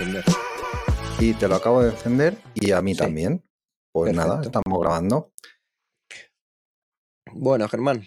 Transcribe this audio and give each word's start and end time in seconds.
encender. 0.00 0.24
Y 1.18 1.34
te 1.34 1.48
lo 1.48 1.56
acabo 1.56 1.82
de 1.82 1.90
encender 1.90 2.36
y 2.54 2.72
a 2.72 2.80
mí 2.80 2.94
también. 2.94 3.44
Pues 3.92 4.14
nada, 4.14 4.40
estamos 4.42 4.80
grabando. 4.80 5.32
Bueno, 7.32 7.68
Germán. 7.68 8.06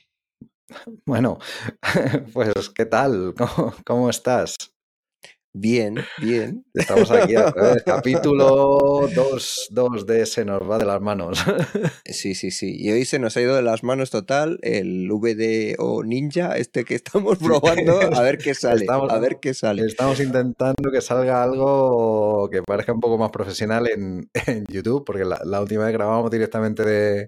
Bueno, 1.05 1.37
pues 2.33 2.69
¿qué 2.73 2.85
tal? 2.85 3.35
cómo 3.85 4.09
estás? 4.09 4.55
Bien, 5.55 5.97
bien. 6.19 6.65
Estamos 6.73 7.11
aquí 7.11 7.35
Capítulo 7.85 9.07
2, 9.13 9.67
2 9.69 10.05
de 10.07 10.25
Se 10.25 10.45
nos 10.45 10.67
va 10.67 10.79
de 10.79 10.85
las 10.85 10.99
manos. 10.99 11.45
Sí, 12.05 12.33
sí, 12.33 12.49
sí. 12.49 12.75
Y 12.77 12.91
hoy 12.91 13.05
se 13.05 13.19
nos 13.19 13.37
ha 13.37 13.41
ido 13.41 13.55
de 13.55 13.61
las 13.61 13.83
manos 13.83 14.09
total 14.09 14.59
el 14.61 15.09
VDO 15.11 16.03
Ninja, 16.03 16.57
este 16.57 16.85
que 16.85 16.95
estamos 16.95 17.37
probando, 17.37 17.99
a 18.01 18.21
ver 18.21 18.37
qué 18.39 18.55
sale. 18.55 18.81
Estamos, 18.81 19.11
a 19.11 19.19
ver 19.19 19.39
qué 19.39 19.53
sale. 19.53 19.85
Estamos 19.85 20.19
intentando 20.19 20.91
que 20.91 21.01
salga 21.01 21.43
algo 21.43 22.49
que 22.51 22.63
parezca 22.63 22.93
un 22.93 22.99
poco 22.99 23.17
más 23.17 23.29
profesional 23.29 23.87
en, 23.87 24.29
YouTube, 24.69 25.03
porque 25.05 25.23
la 25.23 25.61
última 25.61 25.85
vez 25.85 25.93
grabamos 25.93 26.31
directamente 26.31 26.83
de 26.83 27.27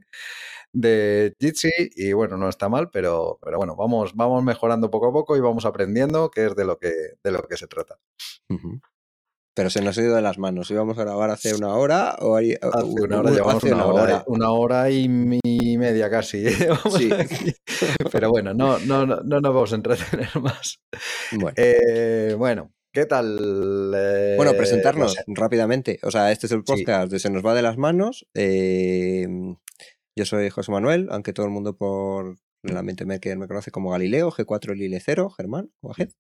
de 0.76 1.34
Jitsi 1.40 1.70
y 1.96 2.12
bueno, 2.14 2.38
no 2.38 2.50
está 2.50 2.68
mal, 2.68 2.90
pero, 2.92 3.40
pero 3.42 3.58
bueno, 3.58 3.76
vamos, 3.76 4.14
vamos 4.14 4.44
mejorando 4.44 4.92
poco 4.92 5.08
a 5.08 5.14
poco 5.14 5.38
y 5.38 5.40
vamos 5.40 5.66
aprendiendo 5.66 6.30
qué 6.30 6.48
es 6.48 6.56
de 6.56 6.66
lo 6.66 6.78
que, 6.78 6.92
de 7.24 7.32
lo 7.32 7.42
que 7.44 7.58
se 7.58 7.68
trata. 7.68 7.98
Pero 9.56 9.70
se 9.70 9.82
nos 9.82 9.98
ha 9.98 10.02
ido 10.02 10.16
de 10.16 10.22
las 10.22 10.38
manos. 10.38 10.70
Íbamos 10.70 10.98
a 10.98 11.06
grabar 11.06 11.30
hace 11.30 11.56
una 11.56 11.74
hora 11.76 12.18
o 12.20 12.36
hace 12.36 12.58
una 13.02 13.20
hora, 13.20 13.32
llevamos 13.32 13.64
una, 13.64 13.86
hora, 13.86 14.24
una 14.28 14.52
hora 14.52 14.92
y 14.92 15.08
media 15.08 16.10
casi. 16.10 16.44
Pero 18.12 18.30
bueno, 18.30 18.54
no, 18.54 18.78
no, 18.80 19.06
no, 19.06 19.22
no, 19.24 19.40
nos 19.40 19.54
vamos 19.54 19.72
a 19.72 19.76
entretener 19.76 20.30
más. 20.42 20.82
Bueno. 21.32 21.54
Eh, 21.56 22.36
bueno, 22.38 22.74
¿Qué 22.92 23.06
tal? 23.06 23.38
bueno, 24.38 24.52
eh, 24.52 24.58
presentarnos 24.58 25.18
rápidamente. 25.28 26.00
O 26.04 26.12
sea, 26.12 26.32
este 26.32 26.48
es 26.48 26.52
el 26.54 26.64
podcast 26.64 27.12
de 27.12 27.20
Se 27.20 27.30
nos 27.30 27.46
va 27.46 27.54
de 27.54 27.62
las 27.62 27.78
manos. 27.78 28.26
Eh, 28.34 29.28
yo 30.18 30.26
soy 30.26 30.50
José 30.50 30.72
Manuel, 30.72 31.08
aunque 31.12 31.34
todo 31.34 31.46
el 31.46 31.52
mundo 31.52 31.76
por 31.76 32.38
la 32.64 32.82
mente 32.84 33.06
me, 33.06 33.20
me 33.36 33.48
conoce 33.48 33.72
como 33.72 33.92
Galileo, 33.92 34.32
G4 34.32 34.76
Lile 34.76 35.00
0, 35.00 35.30
Germán, 35.30 35.72
Guajet. 35.82 36.14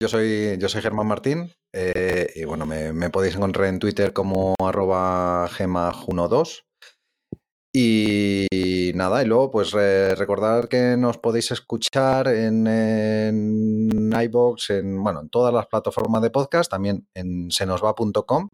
Yo 0.00 0.08
soy, 0.08 0.58
yo 0.58 0.68
soy 0.68 0.82
Germán 0.82 1.06
Martín 1.06 1.52
eh, 1.72 2.30
y 2.34 2.44
bueno, 2.44 2.66
me, 2.66 3.10
podéis 3.10 3.36
encontrar 3.36 3.68
en 3.68 3.78
Twitter 3.78 4.12
como 4.12 4.54
arroba 4.62 5.48
gema12. 5.48 6.62
Y 7.78 8.92
nada, 8.94 9.22
y 9.22 9.26
luego 9.26 9.50
pues 9.50 9.72
recordar 9.72 10.68
que 10.68 10.96
nos 10.96 11.18
podéis 11.18 11.50
escuchar 11.50 12.28
en, 12.28 12.66
en 12.66 14.12
en, 14.14 15.02
bueno, 15.02 15.20
en 15.20 15.28
todas 15.28 15.52
las 15.52 15.66
plataformas 15.66 16.22
de 16.22 16.30
podcast, 16.30 16.70
también 16.70 17.06
en 17.14 17.50
senosva.com 17.50 18.48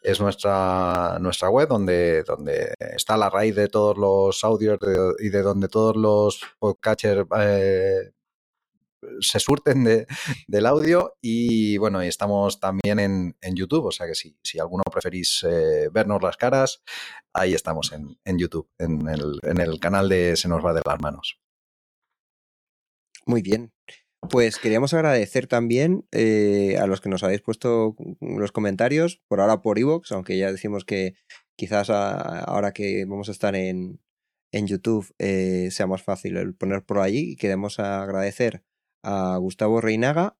es 0.00 0.20
nuestra, 0.20 1.18
nuestra 1.20 1.48
web 1.50 1.68
donde, 1.68 2.22
donde 2.22 2.74
está 2.78 3.16
la 3.16 3.30
raíz 3.30 3.54
de 3.54 3.68
todos 3.68 3.96
los 3.96 4.44
audios 4.44 4.78
y 5.18 5.28
de 5.28 5.42
donde 5.42 5.68
todos 5.68 5.96
los 5.96 6.40
podcatchers 6.58 7.26
eh, 7.38 8.12
se 9.20 9.40
surten 9.40 9.84
de, 9.84 10.06
del 10.46 10.66
audio 10.66 11.14
y 11.20 11.76
bueno, 11.78 12.02
y 12.04 12.08
estamos 12.08 12.60
también 12.60 12.98
en, 12.98 13.34
YouTube, 13.54 13.86
o 13.86 13.92
sea 13.92 14.06
que 14.06 14.14
si, 14.14 14.36
si 14.42 14.58
alguno 14.58 14.82
preferís 14.90 15.44
eh, 15.48 15.88
vernos 15.92 16.22
las 16.22 16.36
caras, 16.36 16.82
ahí 17.32 17.54
estamos 17.54 17.92
en, 17.92 18.18
en 18.24 18.38
YouTube, 18.38 18.68
en 18.78 19.08
el, 19.08 19.38
en 19.42 19.60
el 19.60 19.78
canal 19.80 20.08
de 20.08 20.36
Se 20.36 20.48
nos 20.48 20.64
va 20.64 20.74
de 20.74 20.82
las 20.84 21.00
manos. 21.00 21.40
Muy 23.26 23.42
bien. 23.42 23.75
Pues 24.30 24.58
queríamos 24.58 24.94
agradecer 24.94 25.46
también 25.46 26.06
eh, 26.12 26.76
a 26.80 26.86
los 26.86 27.00
que 27.00 27.08
nos 27.08 27.22
habéis 27.22 27.42
puesto 27.42 27.96
los 28.20 28.52
comentarios, 28.52 29.22
por 29.28 29.40
ahora 29.40 29.62
por 29.62 29.78
Evox, 29.78 30.12
aunque 30.12 30.38
ya 30.38 30.50
decimos 30.50 30.84
que 30.84 31.14
quizás 31.56 31.90
ahora 31.90 32.72
que 32.72 33.04
vamos 33.06 33.28
a 33.28 33.32
estar 33.32 33.54
en, 33.56 34.00
en 34.52 34.66
YouTube 34.66 35.14
eh, 35.18 35.68
sea 35.70 35.86
más 35.86 36.02
fácil 36.02 36.36
el 36.36 36.54
poner 36.54 36.84
por 36.84 36.98
allí. 36.98 37.32
Y 37.32 37.36
queremos 37.36 37.78
agradecer 37.78 38.62
a 39.02 39.36
Gustavo 39.36 39.80
Reinaga 39.80 40.36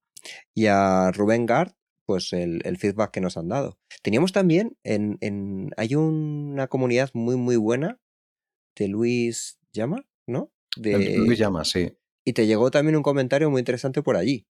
y 0.53 0.67
a 0.67 1.11
Rubén 1.11 1.45
Gard 1.45 1.73
pues 2.05 2.31
el, 2.31 2.77
feedback 2.77 3.11
que 3.11 3.21
nos 3.21 3.35
han 3.35 3.49
dado. 3.49 3.77
Teníamos 4.01 4.31
también 4.31 4.77
en, 4.83 5.17
en 5.19 5.71
hay 5.75 5.93
una 5.95 6.67
comunidad 6.67 7.09
muy 7.13 7.35
muy 7.35 7.57
buena 7.57 7.99
de 8.77 8.87
Luis 8.87 9.59
Llama, 9.73 10.05
¿no? 10.25 10.51
De, 10.77 11.17
Luis 11.17 11.37
Llama, 11.37 11.65
sí. 11.65 11.91
Y 12.27 12.33
te 12.33 12.45
llegó 12.45 12.69
también 12.69 12.97
un 12.97 13.03
comentario 13.03 13.49
muy 13.49 13.59
interesante 13.59 14.03
por 14.03 14.17
allí. 14.17 14.45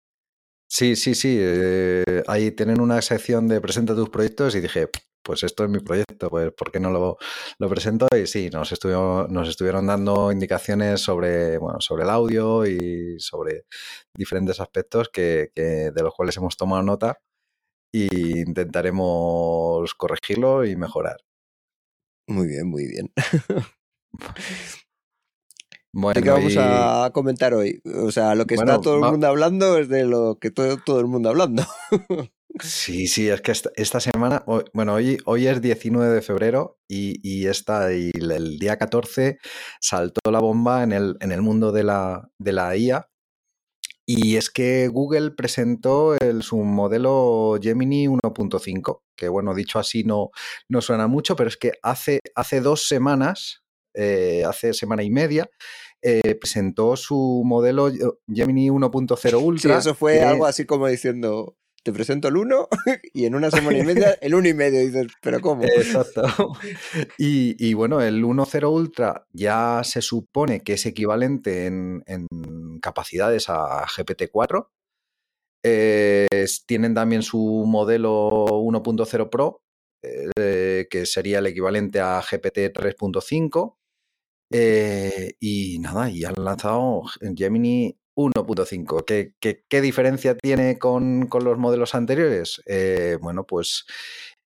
Sí, 0.68 0.96
sí, 0.96 1.14
sí. 1.14 1.38
Eh, 1.40 2.24
ahí 2.28 2.50
tienen 2.50 2.82
una 2.82 3.00
sección 3.04 3.48
de 3.48 3.62
presenta 3.62 3.94
tus 3.94 4.10
proyectos 4.10 4.56
y 4.56 4.62
dije, 4.62 4.88
pues 5.22 5.44
esto 5.44 5.64
es 5.64 5.70
mi 5.70 5.78
proyecto, 5.80 6.28
pues 6.32 6.52
¿por 6.54 6.72
qué 6.72 6.80
no 6.80 6.90
lo, 6.90 7.18
lo 7.60 7.70
presento? 7.70 8.08
Y 8.20 8.26
sí, 8.26 8.50
nos, 8.50 8.72
estuvieron, 8.72 9.32
nos 9.32 9.48
estuvieron 9.48 9.86
dando 9.86 10.32
indicaciones 10.32 11.02
sobre, 11.02 11.60
bueno, 11.60 11.80
sobre 11.80 12.04
el 12.04 12.10
audio 12.10 12.66
y 12.66 13.20
sobre 13.20 13.66
diferentes 14.16 14.60
aspectos 14.60 15.10
que, 15.10 15.52
que 15.54 15.92
de 15.92 16.02
los 16.02 16.16
cuales 16.16 16.36
hemos 16.38 16.58
tomado 16.58 16.82
nota 16.82 17.20
e 17.94 18.08
intentaremos 18.48 19.94
corregirlo 19.96 20.66
y 20.66 20.76
mejorar. 20.76 21.18
Muy 22.28 22.48
bien, 22.48 22.68
muy 22.68 22.88
bien. 22.88 23.12
Bueno, 25.94 26.22
qué 26.22 26.30
vamos 26.30 26.56
a 26.58 27.10
comentar 27.14 27.54
hoy? 27.54 27.82
O 28.04 28.12
sea, 28.12 28.36
lo 28.36 28.46
que 28.46 28.56
está 28.56 28.80
todo 28.80 28.96
el 28.96 29.12
mundo 29.12 29.28
hablando 29.28 29.78
es 29.78 29.90
de 29.90 30.06
lo 30.06 30.38
que 30.40 30.52
todo, 30.52 30.78
todo 30.78 31.00
el 31.00 31.08
mundo 31.08 31.30
hablando. 31.30 31.64
sí, 32.62 33.08
sí, 33.08 33.30
es 33.30 33.42
que 33.42 33.52
esta, 33.52 34.00
semana, 34.00 34.44
bueno, 34.74 34.94
hoy, 34.94 35.18
hoy 35.26 35.48
es 35.48 35.62
19 35.62 36.14
de 36.14 36.22
febrero 36.22 36.78
y, 36.88 37.20
y, 37.24 37.48
esta, 37.48 37.94
y 37.94 38.12
el 38.14 38.60
día 38.60 38.78
14 38.78 39.40
saltó 39.80 40.32
la 40.32 40.40
bomba 40.40 40.84
en 40.84 40.92
el, 40.92 41.18
en 41.20 41.32
el 41.32 41.42
mundo 41.42 41.72
de 41.72 41.84
la, 41.84 42.30
de 42.38 42.52
la 42.52 42.76
IA. 42.76 43.10
Y 44.10 44.38
es 44.38 44.50
que 44.50 44.88
Google 44.88 45.32
presentó 45.32 46.16
el, 46.22 46.42
su 46.42 46.58
modelo 46.60 47.60
Gemini 47.62 48.08
1.5, 48.08 49.02
que 49.18 49.28
bueno, 49.28 49.54
dicho 49.54 49.80
así 49.80 50.06
no, 50.06 50.30
no 50.70 50.80
suena 50.80 51.08
mucho, 51.08 51.36
pero 51.36 51.50
es 51.50 51.58
que 51.58 51.74
hace, 51.84 52.22
hace 52.34 52.62
dos 52.62 52.88
semanas, 52.88 53.66
eh, 53.98 54.44
hace 54.46 54.74
semana 54.74 55.04
y 55.04 55.10
media, 55.10 55.50
eh, 56.02 56.36
presentó 56.36 56.96
su 56.96 57.42
modelo 57.46 57.92
Gemini 58.32 58.70
1.0 58.70 59.42
Ultra. 59.42 59.82
Sí, 59.82 59.90
eso 59.90 59.96
fue 59.96 60.22
algo 60.22 60.46
así 60.46 60.66
como 60.66 60.88
diciendo, 60.88 61.58
te 61.88 61.94
presento 61.94 62.28
el 62.28 62.36
1 62.36 62.68
y 63.14 63.26
en 63.26 63.36
una 63.36 63.50
semana 63.50 63.78
y 63.78 63.84
media 63.84 64.12
el 64.22 64.36
1 64.36 64.50
y 64.50 64.54
medio. 64.54 64.82
dices, 64.82 65.08
¿pero 65.22 65.40
cómo? 65.40 65.64
Exacto. 65.64 66.24
Y, 67.18 67.74
bueno, 67.74 68.02
el 68.02 68.26
1.0 68.26 68.70
Ultra 68.70 69.26
ya 69.32 69.82
se 69.86 70.02
supone 70.02 70.60
que 70.62 70.74
es 70.74 70.86
equivalente 70.86 71.66
en, 71.66 72.04
capacidades 72.82 73.50
a 73.50 73.86
GPT-4. 73.86 74.68
Eh, 75.64 76.46
tienen 76.66 76.94
también 76.94 77.24
su 77.24 77.64
modelo 77.66 78.46
1.0 78.48 79.30
Pro, 79.30 79.62
eh, 80.04 80.88
que 80.90 81.06
sería 81.06 81.40
el 81.40 81.48
equivalente 81.48 82.02
a 82.02 82.22
GPT 82.22 82.74
3.5. 82.74 83.78
Eh, 84.52 85.34
y 85.40 85.80
nada, 85.80 86.10
y 86.10 86.24
han 86.24 86.36
lanzado 86.38 87.04
Gemini 87.36 87.98
1.5. 88.16 89.06
¿Qué, 89.06 89.34
¿Qué, 89.40 89.82
diferencia 89.82 90.36
tiene 90.36 90.80
con, 90.80 91.28
los 91.30 91.58
modelos 91.58 91.96
anteriores? 91.96 92.62
Eh, 92.66 93.18
bueno, 93.22 93.46
pues 93.46 93.86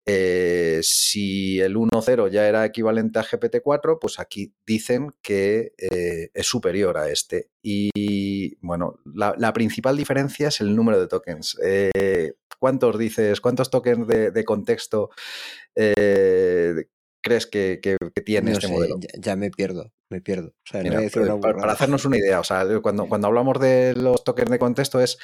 eh, 0.06 0.80
si 0.82 1.60
el 1.60 1.76
1.0 1.76 2.30
ya 2.30 2.48
era 2.48 2.64
equivalente 2.64 3.18
a 3.18 3.24
GPT-4, 3.24 3.98
pues 4.00 4.20
aquí 4.20 4.54
dicen 4.64 5.14
que 5.20 5.72
es 5.76 6.46
superior 6.46 6.96
a 6.96 7.10
este. 7.10 7.50
Y 7.62 8.56
bueno, 8.64 9.00
la, 9.04 9.52
principal 9.52 9.96
diferencia 9.96 10.48
es 10.48 10.60
el 10.60 10.76
número 10.76 11.00
de 11.00 11.08
tokens. 11.08 11.58
¿Cuántos 12.60 12.98
dices, 12.98 13.40
cuántos 13.40 13.70
tokens 13.70 14.06
de, 14.06 14.30
de 14.30 14.44
contexto 14.44 15.10
crees 17.28 17.46
que, 17.46 17.96
tiene 18.24 18.52
este 18.52 18.68
modelo? 18.68 18.98
Ya, 19.18 19.36
me 19.36 19.50
pierdo, 19.50 19.92
me 20.10 20.20
pierdo. 20.20 20.54
para, 21.40 21.72
hacernos 21.72 22.04
una 22.04 22.18
idea, 22.18 22.40
o 22.40 22.44
sea, 22.44 22.66
cuando, 22.80 23.06
cuando 23.08 23.28
hablamos 23.28 23.58
de 23.60 23.94
los 23.94 24.24
tokens 24.24 24.50
de 24.50 24.58
contexto 24.58 25.00
es 25.00 25.18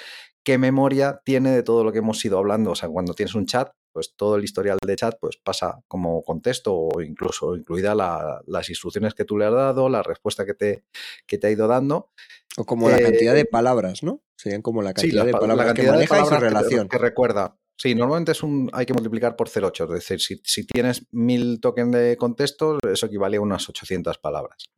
qué 0.45 0.59
memoria 0.59 1.21
tiene 1.25 1.51
de 1.51 1.63
todo 1.63 1.85
lo 1.85 1.93
que 1.93 1.99
hemos 1.99 2.23
ido 2.25 2.39
hablando. 2.39 2.73
O 2.73 2.75
sea, 2.75 2.89
cuando 2.89 3.15
tienes 3.15 3.35
un 3.35 3.47
chat, 3.47 3.71
pues 3.93 4.15
todo 4.17 4.37
el 4.37 4.45
historial 4.45 4.79
de 4.85 4.97
chat 4.97 5.17
pues 5.21 5.37
pasa 5.43 5.81
como 5.89 6.23
contexto 6.23 6.75
o 6.75 7.01
incluso 7.01 7.57
incluida 7.57 7.95
las 7.95 8.69
instrucciones 8.69 9.15
que 9.15 9.25
tú 9.25 9.39
le 9.39 9.47
has 9.47 9.53
dado, 9.53 9.89
la 9.89 10.03
respuesta 10.03 10.45
que 10.45 10.55
te, 10.55 10.85
que 11.27 11.39
te 11.39 11.47
ha 11.47 11.51
ido 11.51 11.67
dando. 11.67 12.11
O 12.57 12.65
como 12.65 12.89
la 12.89 13.01
cantidad 13.01 13.35
de 13.35 13.41
eh, 13.41 13.47
palabras, 13.47 14.03
¿no? 14.03 14.23
Serían 14.37 14.63
como 14.63 14.83
la 14.83 14.93
cantidad 14.93 15.25
de 15.25 15.33
palabras 15.33 15.75
que 15.75 15.83
maneja 15.85 16.21
y 16.21 16.27
su 16.27 16.35
relación. 16.35 16.89
que 16.89 16.99
recuerda. 16.99 17.57
Sí, 17.77 17.95
normalmente 17.95 18.33
es 18.33 18.43
un, 18.43 18.71
hay 18.73 18.87
que 18.87 18.95
multiplicar 18.95 19.37
por 19.37 19.49
0,8. 19.49 19.85
Es 19.97 20.09
decir, 20.09 20.41
si, 20.45 20.67
tienes 20.67 21.07
1000 21.11 21.61
tokens 21.61 21.93
de 21.93 22.17
contexto, 22.17 22.79
eso 22.91 23.07
equivale 23.07 23.37
a 23.37 23.41
unas 23.41 23.69
800 23.69 24.19
palabras. 24.19 24.71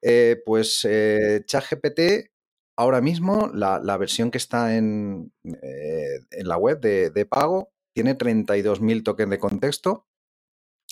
Eh, 0.00 0.42
pues 0.44 0.86
eh, 0.88 1.42
ChatGPT 1.46 2.30
ahora 2.76 3.00
mismo 3.00 3.50
la, 3.54 3.96
versión 3.98 4.30
que 4.30 4.38
está 4.38 4.76
en, 4.76 5.32
eh, 5.44 6.18
en 6.30 6.48
la 6.48 6.56
web 6.56 6.80
de, 6.80 7.26
pago 7.26 7.70
tiene 7.94 8.16
32.000 8.16 9.04
tokens 9.04 9.30
de 9.30 9.38
contexto. 9.38 10.06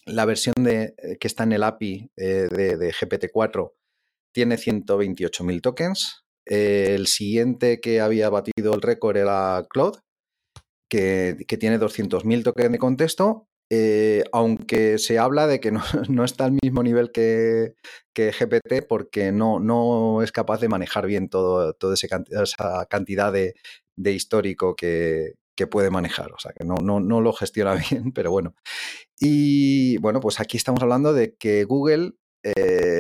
La 0.07 0.27
versión 0.27 0.55
de, 0.59 0.95
que 1.19 1.27
está 1.27 1.45
en 1.45 1.53
el 1.53 1.63
API 1.63 2.11
de, 2.17 2.49
de 2.49 2.93
GPT-4 2.93 3.73
tiene 4.33 4.57
128.000 4.57 5.61
tokens. 5.63 6.25
el 6.45 7.07
siguiente 7.07 7.81
que 7.81 8.01
había 8.01 8.29
batido 8.29 8.75
el 8.75 8.83
récord 8.83 9.17
era 9.17 9.67
Cloud, 9.69 9.99
que, 10.91 11.39
que 11.49 11.57
tiene 11.57 11.81
200.000 11.81 12.45
tokens 12.45 12.73
de 12.73 12.79
contexto 12.79 13.47
eh, 13.73 14.25
aunque 14.33 14.99
se 14.99 15.21
habla 15.21 15.47
de 15.47 15.61
que 15.61 15.71
no, 15.71 15.81
está 16.25 16.47
al 16.47 16.59
mismo 16.61 16.83
nivel 16.83 17.13
que, 17.13 17.75
GPT 18.17 18.87
porque 18.87 19.33
no, 19.33 19.61
no, 19.61 20.23
es 20.23 20.33
capaz 20.33 20.61
de 20.61 20.69
manejar 20.69 21.07
bien 21.07 21.29
todo, 21.29 21.73
toda 21.75 21.95
esa 21.95 22.87
cantidad 22.87 23.33
de, 23.33 23.55
histórico 23.97 24.75
que, 24.75 25.35
puede 25.71 25.91
manejar. 25.91 26.33
O 26.33 26.39
sea, 26.39 26.53
que 26.53 26.65
no, 26.65 26.77
no, 26.79 27.21
lo 27.21 27.33
gestiona 27.35 27.75
bien, 27.91 28.13
pero 28.13 28.31
bueno. 28.31 28.55
Y 29.19 29.99
bueno, 29.99 30.21
pues 30.21 30.41
aquí 30.41 30.57
estamos 30.57 30.83
hablando 30.83 31.13
de 31.13 31.37
que 31.37 31.65
Google 31.65 32.13
eh, 32.43 33.00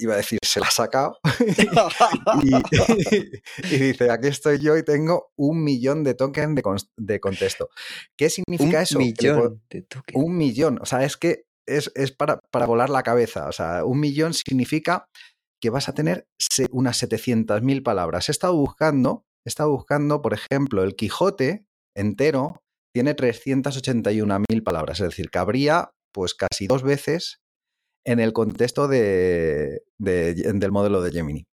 iba 0.00 0.14
a 0.14 0.16
decir, 0.16 0.38
se 0.42 0.60
la 0.60 0.66
ha 0.66 0.70
sacado. 0.70 1.18
y, 3.70 3.76
dice, 3.76 4.10
aquí 4.10 4.28
estoy 4.28 4.58
yo 4.58 4.76
y 4.76 4.84
tengo 4.84 5.32
un 5.36 5.62
millón 5.62 6.04
de 6.04 6.14
tokens 6.14 6.88
de, 6.96 7.20
contexto. 7.20 7.68
¿Qué 8.16 8.30
significa 8.30 8.82
eso? 8.82 8.98
Un 8.98 9.04
millón 9.04 9.62
de 9.70 9.82
tokens. 9.82 10.24
Un 10.24 10.36
millón. 10.36 10.78
O 10.80 10.86
sea, 10.86 11.04
es 11.04 11.16
que 11.16 11.44
es, 11.66 11.90
para, 12.12 12.40
volar 12.66 12.90
la 12.90 13.02
cabeza. 13.02 13.48
O 13.48 13.52
sea, 13.52 13.84
un 13.84 14.00
millón 14.00 14.34
significa 14.34 15.06
que 15.60 15.70
vas 15.70 15.88
a 15.88 15.94
tener 15.94 16.26
unas 16.70 17.02
700.000 17.02 17.82
palabras. 17.82 18.28
He 18.28 18.32
estado 18.32 18.56
buscando, 18.56 19.24
he 19.44 19.48
estado 19.48 19.70
buscando, 19.70 20.22
por 20.22 20.34
ejemplo, 20.34 20.82
el 20.82 20.96
Quijote 20.96 21.66
entero 21.94 22.62
tiene 22.94 23.14
381.000 23.14 24.64
palabras. 24.64 25.00
Es 25.00 25.10
decir, 25.10 25.30
cabría 25.30 25.90
pues 26.12 26.34
casi 26.34 26.66
dos 26.66 26.82
veces 26.82 27.39
en 28.04 28.20
el 28.20 28.32
contexto 28.32 28.88
de, 28.88 29.82
del 29.98 30.72
modelo 30.72 31.02
de 31.02 31.12
Gemini. 31.12 31.46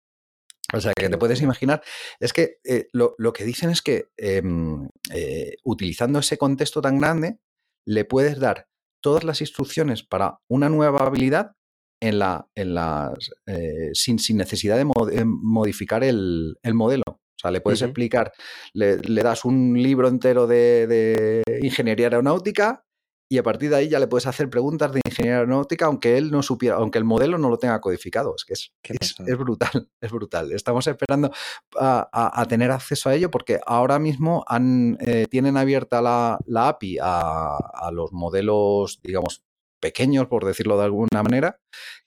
O 0.73 0.81
sea, 0.81 0.93
que 0.96 1.08
te 1.08 1.19
puedes 1.19 1.41
imaginar, 1.41 1.82
es 2.19 2.32
que 2.32 2.56
eh, 2.64 2.88
lo, 2.93 3.14
que 3.32 3.44
dicen 3.44 3.70
es 3.70 3.82
que 3.82 4.06
em, 4.17 4.88
eh, 5.12 5.56
utilizando 5.62 6.19
ese 6.19 6.38
contexto 6.38 6.81
tan 6.81 6.99
grande, 6.99 7.38
le 7.87 8.05
puedes 8.05 8.41
dar 8.41 8.67
todas 9.00 9.25
las 9.25 9.41
instrucciones 9.41 10.02
para 10.02 10.38
una 10.49 10.69
nueva 10.69 11.06
habilidad 11.06 11.52
en 12.00 12.19
la, 12.19 12.49
en 12.55 12.75
las, 12.75 13.31
eh, 13.47 13.90
sin, 13.93 14.19
sin, 14.19 14.37
necesidad 14.37 14.76
de 14.76 14.85
modificar 15.25 16.02
el, 16.02 16.56
modelo. 16.73 17.05
O 17.06 17.38
sea, 17.40 17.50
le 17.50 17.61
puedes 17.61 17.82
explicar, 17.82 18.32
le, 18.73 18.97
das 18.97 19.44
un 19.44 19.81
libro 19.81 20.08
entero 20.08 20.47
de, 20.47 20.87
de, 20.87 21.61
ingeniería 21.62 22.06
aeronáutica 22.06 22.85
y 23.29 23.38
a 23.38 23.43
partir 23.43 23.71
de 23.71 23.76
ahí 23.76 23.88
ya 23.88 23.99
le 23.99 24.06
puedes 24.06 24.26
hacer 24.26 24.50
preguntas 24.50 24.93
de 24.93 25.00
ingeniería 25.05 25.38
aeronáutica 25.38 25.87
aunque 25.87 26.19
él 26.19 26.31
no 26.31 26.43
supiera, 26.43 26.76
aunque 26.76 26.99
el 26.99 27.05
modelo 27.05 27.38
no 27.38 27.49
lo 27.49 27.59
tenga 27.59 27.81
codificado. 27.81 28.35
Es 28.37 28.44
que 28.44 28.53
es, 28.53 29.15
es, 29.26 29.38
brutal, 29.38 29.88
es 30.00 30.12
brutal. 30.12 30.53
Estamos 30.53 30.87
esperando 30.87 31.31
a, 31.79 32.47
tener 32.49 32.71
acceso 32.71 33.09
a 33.09 33.15
ello 33.15 33.31
porque 33.31 33.61
ahora 33.67 33.99
mismo 33.99 34.44
han, 34.47 34.99
eh, 35.00 35.26
tienen 35.31 35.56
abierta 35.56 36.03
la, 36.03 36.38
API 36.55 36.99
a, 37.00 37.91
los 37.93 38.12
modelos, 38.12 39.00
digamos, 39.03 39.43
pequeños, 39.81 40.26
por 40.29 40.44
decirlo 40.44 40.79
de 40.79 40.85
alguna 40.85 41.23
manera, 41.23 41.59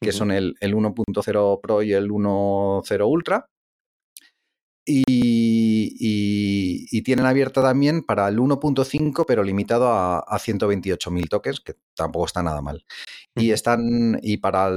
que 0.02 0.12
son 0.12 0.32
el, 0.32 0.56
el 0.62 0.76
1.0 0.76 1.62
Pro 1.62 1.82
y 1.82 1.94
el 1.94 2.10
1.0 2.10 3.08
Ultra. 3.08 3.48
Y, 4.90 5.94
tienen 7.04 7.26
abierta 7.26 7.62
también 7.62 8.04
para 8.04 8.28
el 8.28 8.38
1.5, 8.38 9.24
pero 9.26 9.44
limitado 9.44 9.88
a, 9.88 10.20
a 10.20 10.40
128.000 10.40 11.30
tokens, 11.30 11.62
que 11.62 11.76
tampoco 11.96 12.26
está 12.26 12.44
nada 12.44 12.62
mal. 12.62 12.84
Y 13.36 13.52
están, 13.52 14.20
y 14.22 14.38
para, 14.38 14.70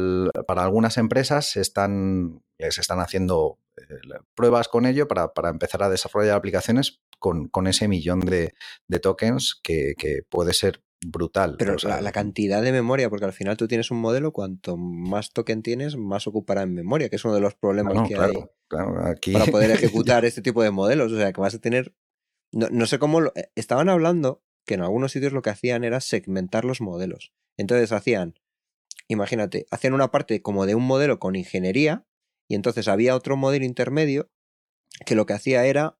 para 0.46 0.62
algunas 0.62 0.96
empresas 0.96 1.56
están, 1.56 2.42
se 2.58 2.80
están 2.80 3.00
haciendo 3.00 3.58
eh, 3.76 3.82
pruebas 4.34 4.68
con 4.68 4.86
ello 4.86 5.08
para, 5.08 5.32
empezar 5.48 5.82
a 5.82 5.88
desarrollar 5.88 6.36
aplicaciones 6.36 7.00
con, 7.18 7.50
ese 7.66 7.88
millón 7.88 8.20
de, 8.20 8.52
tokens 9.00 9.58
que, 9.62 9.94
puede 10.28 10.52
ser 10.54 10.82
brutal. 11.04 11.56
Pero 11.58 11.76
la, 11.82 12.12
cantidad 12.12 12.62
de 12.62 12.72
memoria, 12.72 13.08
porque 13.08 13.24
al 13.24 13.32
final 13.32 13.56
tú 13.56 13.66
tienes 13.66 13.90
un 13.90 13.98
modelo, 13.98 14.32
cuanto 14.32 14.76
más 14.76 15.32
token 15.32 15.62
tienes, 15.62 15.96
más 15.96 16.26
ocupará 16.26 16.62
en 16.62 16.74
memoria, 16.74 17.08
que 17.08 17.16
es 17.16 17.24
uno 17.24 17.34
de 17.34 17.40
los 17.40 17.54
problemas 17.54 18.08
que 18.08 18.16
hay 18.16 18.32
para 18.70 19.46
poder 19.46 19.70
ejecutar 19.72 20.24
este 20.24 20.42
tipo 20.42 20.62
de 20.62 20.70
modelos. 20.70 21.12
O 21.12 21.16
sea, 21.16 21.32
que 21.32 21.40
vas 21.40 21.54
a 21.54 21.58
tener. 21.58 21.94
No, 22.52 22.86
sé 22.86 22.98
cómo. 22.98 23.26
Eh, 23.26 23.50
estaban 23.54 23.88
hablando 23.88 24.42
que 24.66 24.74
en 24.74 24.82
algunos 24.82 25.12
sitios 25.12 25.32
lo 25.32 25.42
que 25.42 25.50
hacían 25.50 25.84
era 25.84 26.00
segmentar 26.00 26.64
los 26.64 26.80
modelos. 26.80 27.32
Entonces 27.56 27.92
hacían. 27.92 28.38
Imagínate, 29.08 29.66
hacían 29.70 29.92
una 29.92 30.12
parte 30.12 30.40
como 30.40 30.66
de 30.66 30.76
un 30.76 30.86
modelo 30.86 31.18
con 31.18 31.34
ingeniería, 31.34 32.06
y 32.48 32.54
entonces 32.54 32.86
había 32.86 33.16
otro 33.16 33.36
modelo 33.36 33.64
intermedio 33.64 34.30
que 35.04 35.14
lo 35.14 35.26
que 35.26 35.32
hacía 35.32 35.66
era 35.66 35.98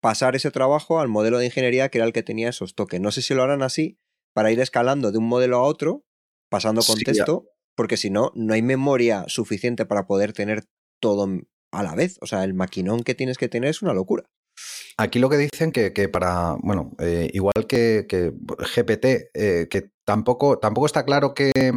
pasar 0.00 0.36
ese 0.36 0.50
trabajo 0.50 1.00
al 1.00 1.08
modelo 1.08 1.38
de 1.38 1.46
ingeniería 1.46 1.88
que 1.88 1.98
era 1.98 2.06
el 2.06 2.12
que 2.12 2.22
tenía 2.22 2.48
esos 2.48 2.74
toques. 2.74 3.00
No 3.00 3.10
sé 3.10 3.22
si 3.22 3.34
lo 3.34 3.42
harán 3.42 3.62
así 3.62 3.98
para 4.34 4.50
ir 4.50 4.60
escalando 4.60 5.12
de 5.12 5.18
un 5.18 5.28
modelo 5.28 5.58
a 5.58 5.62
otro, 5.62 6.04
pasando 6.48 6.82
contexto, 6.82 7.46
porque 7.76 7.96
si 7.96 8.10
no, 8.10 8.32
no 8.34 8.54
hay 8.54 8.62
memoria 8.62 9.24
suficiente 9.28 9.86
para 9.86 10.06
poder 10.06 10.32
tener 10.32 10.64
todo 11.00 11.28
a 11.72 11.82
la 11.82 11.94
vez. 11.94 12.18
O 12.20 12.26
sea, 12.26 12.44
el 12.44 12.54
maquinón 12.54 13.02
que 13.02 13.14
tienes 13.14 13.38
que 13.38 13.48
tener 13.48 13.70
es 13.70 13.82
una 13.82 13.94
locura. 13.94 14.24
Aquí 14.98 15.18
lo 15.18 15.30
que 15.30 15.38
dicen 15.38 15.72
que, 15.72 16.08
para, 16.08 16.56
bueno, 16.62 16.92
eh, 16.98 17.30
igual 17.32 17.66
que, 17.66 18.06
GPT, 18.06 19.30
eh, 19.34 19.66
que 19.70 19.90
tampoco, 20.04 20.58
tampoco 20.58 20.86
está 20.86 21.04
claro 21.04 21.32
que, 21.34 21.72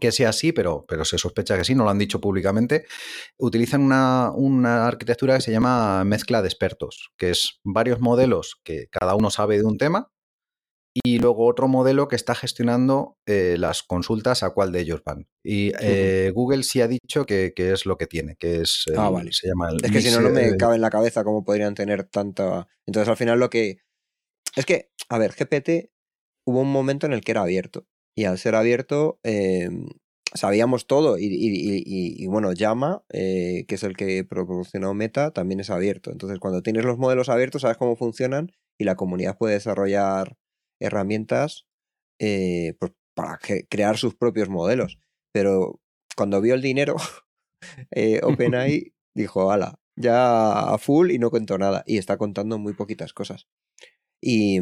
que 0.00 0.12
sea 0.12 0.30
así, 0.30 0.52
pero, 0.52 0.84
pero 0.88 1.04
se 1.04 1.18
sospecha 1.18 1.56
que 1.56 1.64
sí, 1.64 1.74
no 1.74 1.84
lo 1.84 1.90
han 1.90 1.98
dicho 1.98 2.20
públicamente, 2.20 2.86
utilizan 3.38 3.82
una, 3.82 4.32
una, 4.34 4.86
arquitectura 4.86 5.36
que 5.36 5.42
se 5.42 5.52
llama 5.52 6.04
mezcla 6.04 6.42
de 6.42 6.48
expertos, 6.48 7.12
que 7.16 7.30
es 7.30 7.60
varios 7.62 8.00
modelos 8.00 8.60
que 8.64 8.88
cada 8.90 9.14
uno 9.14 9.30
sabe 9.30 9.58
de 9.58 9.64
un 9.64 9.78
tema 9.78 10.10
y 11.02 11.18
luego 11.18 11.46
otro 11.46 11.66
modelo 11.66 12.06
que 12.06 12.16
está 12.16 12.34
gestionando 12.34 13.18
eh, 13.26 13.56
las 13.58 13.82
consultas 13.82 14.42
a 14.42 14.50
cuál 14.50 14.70
de 14.70 14.80
ellos 14.80 15.02
van. 15.04 15.26
Y 15.42 15.72
eh, 15.80 16.30
Google 16.32 16.62
sí 16.62 16.80
ha 16.80 16.88
dicho 16.88 17.26
que, 17.26 17.52
es 17.56 17.84
lo 17.84 17.98
que 17.98 18.06
tiene, 18.06 18.36
que 18.36 18.60
es 18.60 18.84
ah, 18.96 19.10
vale. 19.10 19.32
se 19.32 19.48
llama 19.48 19.70
Es 19.82 19.90
que 19.90 20.00
si 20.00 20.10
no, 20.10 20.20
no 20.20 20.30
me 20.30 20.56
cabe 20.56 20.76
en 20.76 20.80
la 20.80 20.90
cabeza 20.90 21.24
cómo 21.24 21.44
podrían 21.44 21.74
tener 21.74 22.04
tanta. 22.04 22.68
Entonces, 22.86 23.08
al 23.08 23.16
final, 23.16 23.40
lo 23.40 23.50
que. 23.50 23.78
Es 24.54 24.66
que, 24.66 24.92
a 25.08 25.18
ver, 25.18 25.32
GPT 25.32 25.90
hubo 26.46 26.60
un 26.60 26.70
momento 26.70 27.06
en 27.06 27.12
el 27.12 27.22
que 27.22 27.32
era 27.32 27.42
abierto. 27.42 27.86
Y 28.16 28.26
al 28.26 28.38
ser 28.38 28.54
abierto, 28.54 29.18
sabíamos 30.34 30.86
todo. 30.86 31.16
Y, 31.18 32.26
bueno, 32.26 32.52
Llama, 32.52 33.04
eh, 33.12 33.64
que 33.66 33.76
es 33.76 33.82
el 33.84 33.96
que 33.96 34.24
proporcionó 34.24 34.92
Meta, 34.94 35.30
también 35.30 35.60
es 35.60 35.70
abierto. 35.70 36.10
Entonces, 36.10 36.38
cuando 36.38 36.62
tienes 36.62 36.84
los 36.84 36.98
modelos 36.98 37.28
abiertos, 37.28 37.62
sabes 37.62 37.78
cómo 37.78 37.96
funcionan 37.96 38.52
y 38.78 38.84
la 38.84 38.96
comunidad 38.96 39.38
puede 39.38 39.54
desarrollar 39.54 40.36
herramientas 40.80 41.66
eh, 42.18 42.74
pues, 42.78 42.92
para 43.14 43.38
crear 43.68 43.96
sus 43.96 44.14
propios 44.14 44.48
modelos. 44.48 44.98
Pero 45.32 45.80
cuando 46.16 46.40
vio 46.40 46.54
el 46.54 46.62
dinero, 46.62 46.96
eh, 47.90 48.20
OpenAI 48.22 48.94
dijo, 49.14 49.50
ala, 49.50 49.78
ya 49.96 50.72
a 50.72 50.78
full 50.78 51.10
y 51.10 51.18
no 51.18 51.30
cuento 51.30 51.58
nada. 51.58 51.84
Y 51.86 51.98
está 51.98 52.16
contando 52.16 52.58
muy 52.58 52.74
poquitas 52.74 53.12
cosas. 53.12 53.46
Y, 54.20 54.58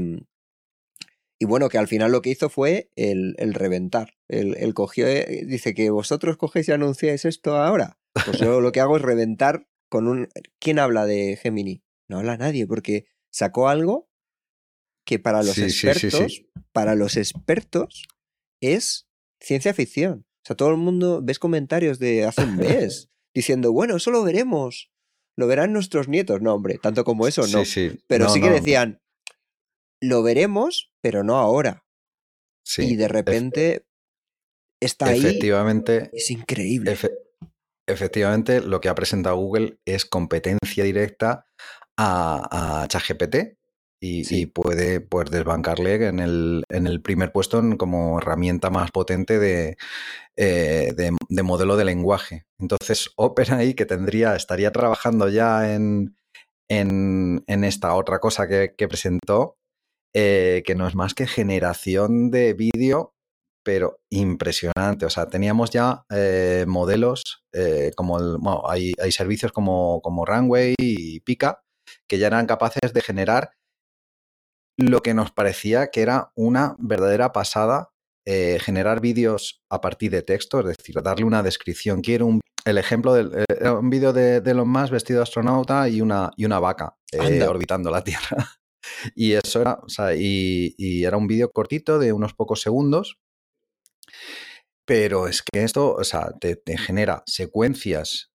y 1.38 1.45
bueno, 1.45 1.69
que 1.69 1.78
al 1.78 1.88
final 1.88 2.12
lo 2.12 2.23
que 2.23 2.31
hizo 2.31 2.49
fue 2.49 2.90
el, 2.97 3.35
reventar. 3.54 4.14
El, 4.28 4.75
cogió, 4.75 5.07
eh, 5.07 5.45
dice 5.47 5.75
que 5.75 5.90
vosotros 5.90 6.37
cogéis 6.37 6.69
y 6.69 6.73
anunciáis 6.73 7.25
esto 7.25 7.57
ahora. 7.57 7.99
Pues 8.26 8.38
yo 8.38 8.61
lo 8.61 8.73
que 8.73 8.81
hago 8.81 8.97
es 8.97 9.02
reventar 9.02 9.66
con 9.88 10.09
un... 10.09 10.28
¿Quién 10.59 10.78
habla 10.78 11.07
de 11.07 11.38
Gemini? 11.40 11.83
No 12.09 12.19
habla 12.19 12.37
nadie, 12.37 12.66
porque 12.66 13.07
sacó 13.31 13.69
algo 13.69 14.09
que 15.05 15.19
para 15.19 15.43
los 15.43 15.59
expertos, 15.59 16.45
para 16.73 16.95
los 16.95 17.17
expertos 17.17 18.07
es 18.61 19.07
ciencia 19.41 19.75
ficción. 19.75 20.25
O 20.45 20.47
sea, 20.47 20.57
todo 20.57 20.71
el 20.71 20.77
mundo 20.77 21.21
ves 21.23 21.39
comentarios 21.39 21.99
de 21.99 22.25
hace 22.25 22.43
un 22.45 22.57
mes 22.57 23.11
diciendo, 23.35 23.73
bueno, 23.73 23.97
eso 23.97 24.11
lo 24.11 24.23
veremos. 24.23 24.91
Lo 25.37 25.47
verán 25.47 25.73
nuestros 25.73 26.09
nietos. 26.09 26.43
No, 26.43 26.55
hombre, 26.55 26.79
tanto 26.79 27.05
como 27.05 27.27
eso, 27.27 27.47
no. 27.47 27.63
Pero 28.07 28.29
sí 28.29 28.41
que 28.41 28.51
decían, 28.51 29.01
lo 30.01 30.23
veremos, 30.23 30.93
pero 31.01 31.25
no 31.25 31.39
ahora. 31.39 31.85
y 32.77 32.97
de 32.97 33.09
repente 33.09 33.87
está 34.81 35.15
efectivamente, 35.15 35.93
ahí. 35.93 36.11
Es 36.13 36.31
increíble. 36.31 36.97
efectivamente, 37.87 38.61
lo 38.61 38.81
que 38.81 38.91
ha 38.91 38.95
presentado 38.95 39.37
Google 39.37 39.79
es 39.87 40.05
competencia 40.05 40.85
directa 40.85 41.47
a, 41.97 42.83
a 42.83 42.89
ChatGPT 42.89 43.62
y, 44.05 44.47
puede 44.47 45.01
pues, 45.01 45.31
desbancarle 45.31 46.07
en 46.07 46.19
el, 46.19 46.65
en 46.69 46.89
el 46.89 47.01
primer 47.01 47.31
puesto 47.31 47.63
como 47.79 48.19
herramienta 48.19 48.69
más 48.69 48.91
potente 48.91 49.39
de, 49.39 49.77
eh, 50.37 50.93
de, 50.97 51.43
modelo 51.45 51.77
de 51.77 51.85
lenguaje. 51.85 52.45
Entonces, 52.59 53.11
OpenAI, 53.15 53.75
que 53.75 53.87
tendría, 53.87 54.35
estaría 54.35 54.73
trabajando 54.73 55.29
ya 55.29 55.73
en, 55.73 56.17
en, 56.69 57.45
esta 57.47 57.95
otra 57.95 58.19
cosa 58.19 58.49
que, 58.49 58.89
presentó, 58.89 59.57
eh, 60.13 60.65
que 60.67 60.75
no 60.75 60.89
es 60.89 60.97
más 60.97 61.15
que 61.15 61.29
generación 61.29 62.33
de 62.33 62.55
vídeo, 62.55 63.15
pero 63.65 64.01
impresionante. 64.11 65.07
O 65.07 65.11
sea, 65.11 65.29
teníamos 65.29 65.71
ya 65.71 66.05
eh, 66.11 66.65
modelos 66.67 67.45
como 67.95 68.19
el, 68.19 68.39
bueno, 68.39 68.63
hay, 68.67 68.95
hay, 69.01 69.13
servicios 69.13 69.53
como, 69.53 70.01
como 70.03 70.25
Runway 70.25 70.75
y 70.77 71.21
Pika 71.21 71.63
que 72.09 72.19
ya 72.19 72.27
eran 72.29 72.47
capaces 72.47 72.93
de 72.93 73.01
generar 73.01 73.53
lo 74.76 75.02
que 75.02 75.14
nos 75.14 75.31
parecía 75.31 75.91
que 75.91 76.02
era 76.02 76.33
una 76.35 76.76
verdadera 76.79 77.33
pasada 77.33 77.93
eh, 78.25 78.59
generar 78.61 79.00
vídeos 79.00 79.64
a 79.69 79.81
partir 79.81 80.12
de 80.12 80.23
texto, 80.23 80.61
es 80.61 80.76
decir, 80.76 80.95
darle 81.02 81.25
una 81.25 81.43
descripción. 81.43 82.02
Quiero 82.02 82.26
un, 82.26 82.41
el 82.64 82.79
ejemplo 82.79 83.14
de 83.14 83.45
eh, 83.49 83.69
un 83.71 83.91
vídeo 83.91 84.12
de, 84.12 84.41
de 84.41 84.50
Elon 84.52 84.69
Musk 84.69 84.93
vestido 84.93 85.19
de 85.19 85.25
astronauta 85.25 85.88
y 85.88 86.00
una, 86.00 86.31
y 86.37 86.45
una 86.45 86.61
vaca 86.61 86.97
eh, 87.11 87.43
orbitando 87.43 87.91
la 87.91 88.05
Tierra. 88.05 88.49
y 89.17 89.33
eso 89.33 89.61
era, 89.61 89.81
o 89.83 89.88
sea, 89.88 90.14
y, 90.14 91.05
era 91.05 91.17
un 91.17 91.26
vídeo 91.26 91.50
cortito 91.50 91.99
de 91.99 92.12
unos 92.12 92.35
pocos 92.35 92.61
segundos. 92.61 93.19
Pero 94.85 95.26
es 95.26 95.43
que 95.43 95.62
esto, 95.64 95.95
o 95.95 96.05
sea, 96.05 96.33
te, 96.41 96.61
genera 96.76 97.23
secuencias 97.26 98.32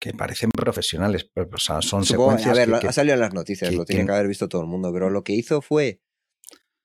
que 0.00 0.12
parecen 0.12 0.50
profesionales, 0.50 1.28
pero, 1.32 1.48
o 1.52 1.58
sea, 1.58 1.82
son 1.82 2.04
secuencias. 2.04 2.56
A 2.56 2.66
ver, 2.66 2.86
ha 2.86 2.92
salido 2.92 3.14
en 3.14 3.20
las 3.20 3.34
noticias, 3.34 3.74
lo 3.74 3.84
tiene 3.84 4.06
que 4.06 4.12
haber 4.12 4.28
visto 4.28 4.48
todo 4.48 4.62
el 4.62 4.68
mundo, 4.68 4.92
pero 4.92 5.10
lo 5.10 5.24
que 5.24 5.32
hizo 5.32 5.60
fue 5.60 6.00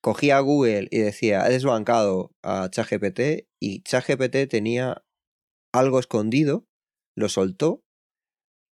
cogía 0.03 0.38
a 0.38 0.41
Google 0.41 0.89
y 0.91 1.00
decía, 1.00 1.43
ha 1.43 1.50
desbancado 1.50 2.36
a 2.43 2.70
ChatGPT 2.70 3.48
y 3.62 3.84
ChatGPT 3.84 4.50
tenía 4.50 5.03
algo 5.74 6.00
escondido, 6.00 6.67
lo 7.15 7.29
soltó 7.29 7.84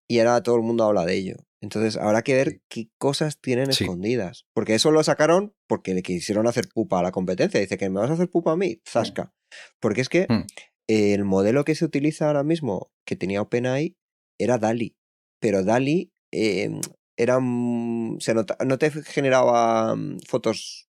y 0.09 0.21
ahora 0.21 0.43
todo 0.43 0.57
el 0.57 0.63
mundo 0.63 0.85
habla 0.85 1.05
de 1.05 1.15
ello. 1.15 1.37
Entonces 1.61 1.97
habrá 1.97 2.23
que 2.23 2.35
ver 2.35 2.63
qué 2.71 2.91
cosas 2.99 3.41
tienen 3.41 3.71
escondidas. 3.71 4.47
Porque 4.55 4.77
eso 4.77 4.93
lo 4.93 5.03
sacaron 5.03 5.55
porque 5.69 5.95
le 5.95 6.03
quisieron 6.03 6.47
hacer 6.47 6.69
pupa 6.73 7.01
a 7.01 7.03
la 7.03 7.11
competencia. 7.11 7.59
Dice 7.59 7.77
que 7.77 7.91
me 7.91 7.99
vas 7.99 8.11
a 8.11 8.15
hacer 8.15 8.31
pupa 8.31 8.53
a 8.53 8.57
mí, 8.57 8.81
zasca. 8.89 9.33
Porque 9.81 10.03
es 10.03 10.09
que 10.09 10.27
hmm. 10.29 10.47
el 10.87 11.25
modelo 11.25 11.65
que 11.65 11.75
se 11.75 11.85
utiliza 11.85 12.29
ahora 12.29 12.45
mismo, 12.45 12.93
que 13.05 13.17
tenía 13.17 13.43
OpenAI, 13.43 13.97
era 14.39 14.59
DALI. 14.59 14.97
Pero 15.41 15.65
DALI 15.65 16.13
em, 16.33 16.81
era, 17.17 17.39
se 18.21 18.35
no 18.35 18.79
te 18.79 18.91
generaba 18.91 19.95
mm, 19.95 20.21
fotos 20.27 20.89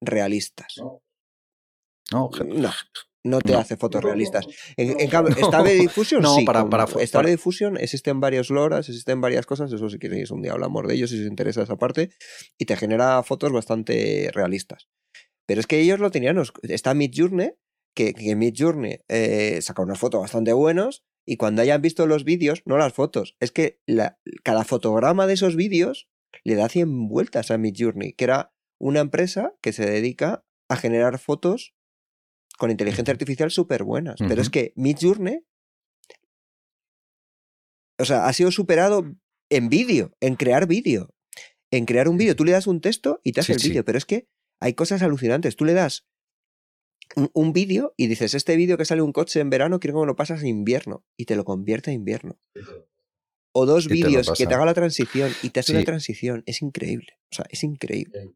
realistas. 0.00 0.74
No. 0.78 1.02
No, 3.24 3.40
te 3.40 3.54
hace 3.54 3.78
fotos 3.78 4.04
realistas. 4.04 4.46
En, 4.76 5.08
cambio, 5.08 5.34
Stable 5.34 5.74
Diffusion 5.80 6.20
no, 6.20 6.34
sí. 6.36 6.44
Para, 6.44 6.68
para, 6.68 6.86
Stable 6.86 7.30
Diffusion 7.30 7.78
existen 7.78 8.20
varios 8.20 8.50
loras, 8.50 8.86
existen 8.86 9.22
varias 9.22 9.46
cosas. 9.46 9.72
Eso 9.72 9.88
si 9.88 9.98
queréis 9.98 10.30
un 10.30 10.42
día 10.42 10.52
hablamos 10.52 10.86
de 10.86 10.94
ellos 10.94 11.08
si 11.08 11.20
os 11.20 11.26
interesa 11.26 11.62
esa 11.62 11.76
parte. 11.76 12.10
Y 12.58 12.66
te 12.66 12.76
genera 12.76 13.22
fotos 13.22 13.50
bastante 13.50 14.30
realistas. 14.34 14.88
Pero 15.46 15.60
es 15.60 15.66
que 15.66 15.80
ellos 15.80 16.00
lo 16.00 16.10
tenían. 16.10 16.40
Está 16.62 16.92
Midjourney, 16.92 17.52
que, 17.96 18.12
que 18.12 18.36
Midjourney 18.36 19.00
eh, 19.08 19.58
saca 19.62 19.82
unas 19.82 19.98
fotos 19.98 20.20
bastante 20.20 20.52
buenas. 20.52 21.02
Y 21.26 21.36
cuando 21.36 21.62
hayan 21.62 21.82
visto 21.82 22.06
los 22.06 22.24
vídeos, 22.24 22.62
no 22.66 22.76
las 22.76 22.92
fotos, 22.92 23.36
es 23.40 23.50
que 23.50 23.80
cada 24.42 24.64
fotograma 24.64 25.26
de 25.26 25.34
esos 25.34 25.56
vídeos 25.56 26.08
le 26.42 26.54
da 26.54 26.68
100 26.68 27.08
vueltas 27.08 27.50
a 27.50 27.58
Midjourney, 27.58 28.12
que 28.12 28.24
era 28.24 28.54
una 28.78 29.00
empresa 29.00 29.54
que 29.62 29.72
se 29.72 29.86
dedica 29.86 30.44
a 30.68 30.76
generar 30.76 31.18
fotos 31.18 31.74
con 32.58 32.70
inteligencia 32.70 33.12
artificial 33.12 33.50
súper 33.50 33.84
buenas. 33.84 34.16
Pero 34.18 34.42
es 34.42 34.50
que 34.50 34.72
Midjourney, 34.76 35.46
o 37.98 38.04
sea, 38.04 38.26
ha 38.26 38.32
sido 38.32 38.50
superado 38.50 39.14
en 39.50 39.68
vídeo, 39.68 40.16
en 40.20 40.36
crear 40.36 40.66
vídeo. 40.66 41.14
En 41.70 41.86
crear 41.86 42.08
un 42.08 42.18
vídeo, 42.18 42.36
tú 42.36 42.44
le 42.44 42.52
das 42.52 42.66
un 42.68 42.80
texto 42.80 43.20
y 43.24 43.32
te 43.32 43.40
hace 43.40 43.54
el 43.54 43.62
vídeo, 43.62 43.84
pero 43.84 43.98
es 43.98 44.04
que 44.04 44.28
hay 44.60 44.74
cosas 44.74 45.02
alucinantes. 45.02 45.56
Tú 45.56 45.64
le 45.64 45.72
das 45.72 46.06
un, 47.32 47.52
vídeo 47.52 47.94
y 47.96 48.06
dices, 48.06 48.34
este 48.34 48.56
vídeo 48.56 48.76
que 48.76 48.84
sale 48.84 49.02
un 49.02 49.12
coche 49.12 49.40
en 49.40 49.50
verano, 49.50 49.80
quiero 49.80 50.00
que 50.00 50.06
lo 50.06 50.16
pasas 50.16 50.42
en 50.42 50.48
invierno 50.48 51.04
y 51.16 51.26
te 51.26 51.36
lo 51.36 51.44
convierte 51.44 51.90
en 51.90 51.96
invierno. 51.96 52.38
O 53.52 53.66
dos 53.66 53.88
vídeos 53.88 54.32
que 54.36 54.46
te 54.46 54.54
haga 54.54 54.64
la 54.64 54.74
transición 54.74 55.30
y 55.42 55.50
te 55.50 55.60
hace 55.60 55.72
una 55.72 55.84
transición. 55.84 56.42
Es 56.46 56.60
increíble. 56.60 57.18
O 57.30 57.36
sea, 57.36 57.46
es 57.50 57.62
increíble. 57.62 58.34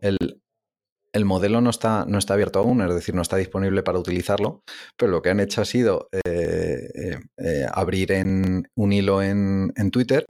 El, 0.00 1.24
modelo 1.24 1.60
no 1.60 1.70
está, 1.70 2.04
no 2.06 2.18
está 2.18 2.34
abierto 2.34 2.60
aún, 2.60 2.80
es 2.80 2.94
decir, 2.94 3.14
no 3.14 3.22
está 3.22 3.36
disponible 3.36 3.82
para 3.82 3.98
utilizarlo, 3.98 4.62
pero 4.96 5.12
lo 5.12 5.22
que 5.22 5.30
han 5.30 5.40
hecho 5.40 5.60
ha 5.60 5.64
sido 5.64 6.08
eh, 6.12 6.88
eh, 6.94 7.20
eh, 7.38 7.66
abrir 7.72 8.12
en, 8.12 8.68
un 8.74 8.92
hilo 8.92 9.22
en, 9.22 9.72
Twitter 9.90 10.26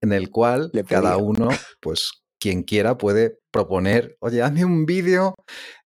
en 0.00 0.12
el 0.12 0.30
cual 0.30 0.70
cada 0.88 1.16
uno, 1.16 1.48
pues 1.80 2.22
quien 2.40 2.62
quiera, 2.64 2.98
puede 2.98 3.38
proponer, 3.52 4.16
oye, 4.20 4.42
hazme 4.42 4.64
un 4.64 4.86
vídeo 4.86 5.34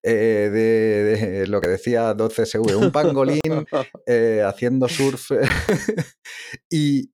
de, 0.02 1.46
lo 1.48 1.60
que 1.60 1.70
decía 1.70 2.14
12SV, 2.14 2.76
un 2.76 2.92
pangolín 2.92 3.40
haciendo 4.46 4.88
surf. 4.88 5.30
y, 6.70 7.08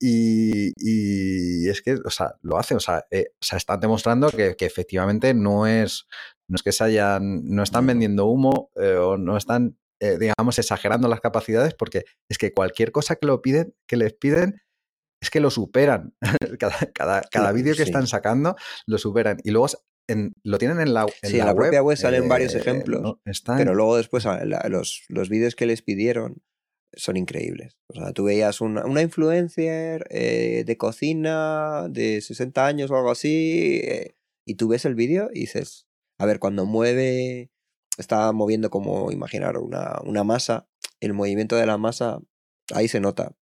es 1.68 1.82
que, 1.82 1.94
o 2.04 2.10
sea, 2.10 2.34
lo 2.42 2.58
hacen, 2.58 2.78
o 2.78 2.80
sea, 2.80 3.06
están 3.40 3.80
demostrando 3.80 4.30
que, 4.30 4.56
efectivamente 4.58 5.34
no 5.34 5.66
es, 5.66 6.06
no 6.48 6.56
es 6.56 6.62
que 6.62 6.72
se 6.72 6.84
hayan, 6.84 7.44
no 7.44 7.62
están 7.62 7.86
vendiendo 7.86 8.26
humo 8.26 8.70
eh, 8.76 8.96
o 8.96 9.16
no 9.16 9.36
están, 9.36 9.78
eh, 10.00 10.18
digamos, 10.18 10.58
exagerando 10.58 11.08
las 11.08 11.20
capacidades, 11.20 11.74
porque 11.74 12.04
es 12.28 12.38
que 12.38 12.52
cualquier 12.52 12.92
cosa 12.92 13.16
que 13.16 13.26
lo 13.26 13.40
piden, 13.40 13.74
que 13.86 13.96
les 13.96 14.12
piden, 14.14 14.60
es 15.22 15.30
que 15.30 15.40
lo 15.40 15.50
superan. 15.50 16.14
cada 16.58 17.22
cada, 17.30 17.52
vídeo 17.52 17.74
que 17.76 17.82
están 17.82 18.06
sacando 18.06 18.56
lo 18.86 18.98
superan. 18.98 19.38
Y 19.44 19.50
luego 19.50 19.68
en, 20.08 20.34
lo 20.42 20.58
tienen 20.58 20.80
en 20.80 20.94
la, 20.94 21.06
en 21.22 21.30
sí, 21.30 21.36
la, 21.36 21.54
propia 21.54 21.82
web 21.82 21.96
salen 21.96 22.28
varios 22.28 22.54
eh, 22.54 22.58
ejemplos. 22.58 23.18
pero 23.56 23.74
luego 23.74 23.96
después 23.96 24.26
los, 24.68 25.02
los 25.08 25.28
vídeos 25.28 25.54
que 25.54 25.66
les 25.66 25.82
pidieron 25.82 26.42
son 26.92 27.16
increíbles. 27.16 27.78
O 27.86 27.94
sea, 27.94 28.12
tú 28.12 28.24
veías 28.24 28.60
una, 28.60 28.84
una 28.84 29.02
influencer 29.02 30.04
de 30.08 30.76
cocina 30.76 31.86
de 31.88 32.20
60 32.20 32.66
años 32.66 32.90
o 32.90 32.96
algo 32.96 33.12
así, 33.12 33.82
y 34.44 34.54
tú 34.56 34.68
ves 34.68 34.84
el 34.84 34.96
vídeo 34.96 35.30
y 35.32 35.40
dices, 35.40 35.86
a 36.18 36.26
ver, 36.26 36.38
cuando 36.38 36.66
mueve, 36.66 37.50
está 37.98 38.32
moviendo 38.32 38.68
como 38.68 39.12
imaginar 39.12 39.56
una, 39.58 40.00
una 40.04 40.24
masa, 40.24 40.68
el 41.00 41.14
movimiento 41.14 41.56
de 41.56 41.66
la 41.66 41.78
masa, 41.78 42.20
ahí 42.74 42.88
se 42.88 43.00
nota. 43.00 43.36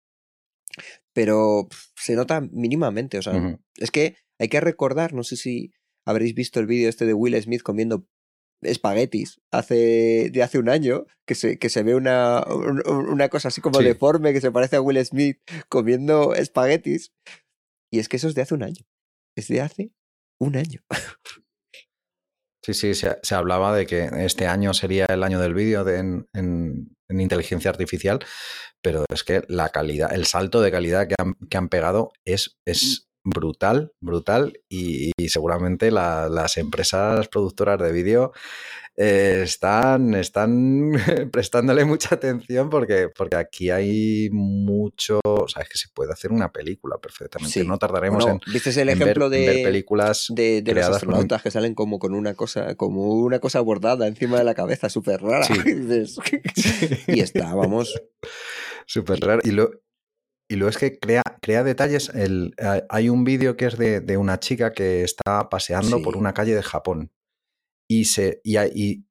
Pero 1.14 1.68
se 1.96 2.16
nota 2.16 2.42
mínimamente, 2.42 3.18
o 3.18 3.22
sea, 3.22 3.58
es 3.76 3.92
que 3.92 4.18
hay 4.40 4.50
que 4.50 4.60
recordar, 4.60 5.14
no 5.14 5.24
sé 5.24 5.38
si 5.38 5.74
habréis 6.06 6.36
visto 6.36 6.60
el 6.60 6.68
vídeo 6.68 6.90
este 6.90 7.06
de 7.06 7.14
Will 7.14 7.40
Smith 7.42 7.62
comiendo 7.62 8.08
espaguetis 8.62 9.42
hace, 9.52 10.30
de 10.32 10.44
hace 10.44 10.60
un 10.60 10.70
año, 10.70 11.06
que 11.28 11.36
se, 11.36 11.58
que 11.60 11.70
se 11.70 11.84
ve 11.84 11.96
una, 11.96 12.44
una 12.46 13.30
cosa 13.30 13.50
así 13.50 13.62
como 13.62 13.80
deforme 13.80 14.34
que 14.34 14.42
se 14.42 14.52
parece 14.52 14.76
a 14.76 14.82
Will 14.82 15.04
Smith 15.06 15.40
comiendo 15.70 16.34
espaguetis. 16.34 17.14
Y 17.92 18.00
es 18.00 18.10
que 18.10 18.18
eso 18.18 18.28
es 18.28 18.36
de 18.36 18.42
hace 18.42 18.56
un 18.56 18.64
año. 18.64 18.86
Es 19.38 19.48
de 19.48 19.62
hace 19.62 19.92
un 20.40 20.56
año. 20.56 20.82
Sí, 22.66 22.74
sí, 22.74 22.96
se, 22.96 23.36
hablaba 23.36 23.76
de 23.76 23.86
que 23.86 24.10
este 24.26 24.48
año 24.48 24.74
sería 24.74 25.06
el 25.06 25.22
año 25.22 25.40
del 25.40 25.54
vídeo 25.54 25.88
en, 25.88 26.28
inteligencia 27.10 27.70
artificial, 27.70 28.26
pero 28.82 29.06
es 29.14 29.24
que 29.24 29.44
la 29.48 29.70
calidad, 29.70 30.12
el 30.12 30.26
salto 30.26 30.62
de 30.62 30.72
calidad 30.72 31.08
que 31.08 31.14
han, 31.20 31.36
que 31.48 31.58
han 31.58 31.70
pegado 31.70 32.12
es, 32.26 32.58
es 32.66 33.08
brutal, 33.26 33.92
brutal, 34.00 34.62
y, 34.70 35.12
seguramente 35.28 35.92
las 35.92 36.58
empresas 36.58 37.28
productoras 37.28 37.80
de 37.82 37.92
vídeo 37.92 38.32
eh, 38.98 39.42
están, 39.44 40.14
están 40.14 40.92
prestándole 41.32 41.84
mucha 41.84 42.16
atención 42.16 42.70
porque, 42.70 43.10
porque 43.10 43.36
aquí 43.36 43.70
hay 43.70 44.30
mucho, 44.32 45.20
o 45.26 45.48
sea, 45.50 45.64
es 45.64 45.70
que 45.70 45.78
se 45.78 45.90
puede 45.94 46.14
hacer 46.14 46.32
una 46.32 46.52
película 46.52 46.98
perfectamente. 46.98 47.64
No 47.66 47.78
tardaremos 47.78 48.26
en, 48.26 48.40
¿viste 48.54 48.70
el 48.82 48.90
ejemplo 48.90 49.30
ver, 49.30 49.56
de, 49.56 49.64
películas 49.64 50.28
de, 50.30 50.62
de 50.62 50.74
los 50.74 50.86
astronautas 50.86 51.42
que 51.42 51.52
salen 51.52 51.76
como 51.76 52.00
con 52.00 52.14
una 52.14 52.36
cosa, 52.36 52.76
como 52.76 53.16
una 53.16 53.40
cosa 53.40 53.60
bordada 53.60 54.08
encima 54.08 54.38
de 54.38 54.46
la 54.46 54.54
cabeza, 54.54 54.88
súper 54.88 55.22
rara. 55.22 55.46
y 57.08 57.20
está, 57.20 57.54
vamos. 57.54 58.02
Súper 58.88 59.20
raro. 59.20 59.42
Y 59.44 59.50
lo, 59.50 59.72
y 60.50 60.56
luego 60.56 60.70
es 60.70 60.78
que 60.78 61.00
crea, 61.00 61.24
crea 61.42 61.64
detalles. 61.64 62.10
El, 62.10 62.54
hay 62.90 63.10
un 63.10 63.24
vídeo 63.24 63.58
que 63.58 63.66
es 63.66 63.78
de, 63.78 64.02
de, 64.02 64.18
una 64.18 64.40
chica 64.40 64.74
que 64.74 65.04
está 65.04 65.50
paseando 65.50 66.02
por 66.02 66.18
una 66.18 66.34
calle 66.34 66.56
de 66.56 66.64
Japón 66.64 67.12
y, 67.90 68.06
se, 68.06 68.42
y, 68.44 68.58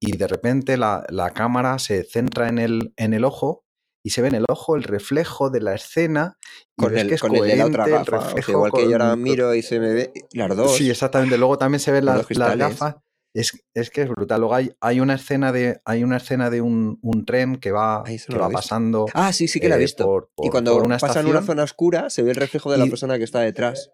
y, 0.01 0.17
de 0.17 0.27
repente 0.27 0.77
la, 0.77 1.05
la, 1.09 1.31
cámara 1.31 1.79
se 1.79 2.05
centra 2.05 2.49
en 2.49 2.59
el, 2.59 2.93
en 2.97 3.15
el 3.15 3.25
ojo 3.25 3.65
y 4.05 4.11
se 4.11 4.21
ve 4.21 4.29
en 4.29 4.35
el 4.35 4.45
ojo 4.49 4.77
el 4.77 4.83
reflejo 4.83 5.51
de 5.51 5.61
la 5.61 5.75
escena. 5.75 6.39
Y 6.77 6.83
con 6.83 6.97
el, 6.97 7.09
que 7.09 7.15
es 7.15 7.21
con 7.21 7.35
el 7.35 7.43
de 7.43 7.57
la 7.57 7.67
otra 7.67 7.85
coherente 7.85 7.97
el 7.97 8.05
gafa. 8.05 8.17
o 8.17 8.21
sea, 8.21 8.35
reflejo 8.35 8.53
igual 8.53 8.73
que 8.73 8.85
yo 8.85 8.93
ahora 8.93 9.17
miro 9.17 9.55
y 9.55 9.63
se 9.63 9.81
me 9.81 9.93
ve 9.93 10.13
las 10.33 10.57
dos. 10.57 10.77
Sí, 10.77 10.91
exactamente. 10.91 11.39
Luego 11.39 11.57
también 11.57 11.81
se 11.81 11.93
ven 11.93 12.05
las, 12.05 12.29
las 12.31 12.57
gafas. 12.57 12.97
Es, 13.35 13.65
es 13.75 13.91
que 13.91 14.03
es 14.03 14.09
brutal. 14.09 14.41
Luego 14.41 14.55
hay, 14.55 14.71
hay 14.81 15.01
una 15.01 15.15
escena 15.15 15.51
de, 15.51 15.81
hay 15.85 16.05
una 16.05 16.19
escena 16.19 16.51
de 16.51 16.61
un, 16.61 17.01
un 17.03 17.25
tren 17.25 17.57
que 17.57 17.73
va, 17.73 18.05
eso 18.07 18.29
que 18.29 18.35
no 18.35 18.43
va 18.43 18.49
pasando. 18.51 19.07
Ah, 19.13 19.33
sí, 19.33 19.49
sí 19.49 19.59
que 19.59 19.69
la 19.69 19.75
he 19.75 19.79
eh, 19.79 19.81
visto. 19.83 20.05
por- 20.05 20.31
y 20.41 20.51
cuando 20.51 20.77
una 20.77 20.99
pasa 20.99 21.19
en 21.21 21.27
una 21.27 21.43
zona 21.43 21.65
oscura, 21.65 22.11
se 22.11 22.23
ve 22.23 22.31
el 22.31 22.37
reflejo 22.37 22.71
de 22.71 22.79
la 22.79 22.87
Y- 22.87 22.91
persona 22.91 23.19
que 23.19 23.25
está 23.25 23.41
detrás. 23.41 23.91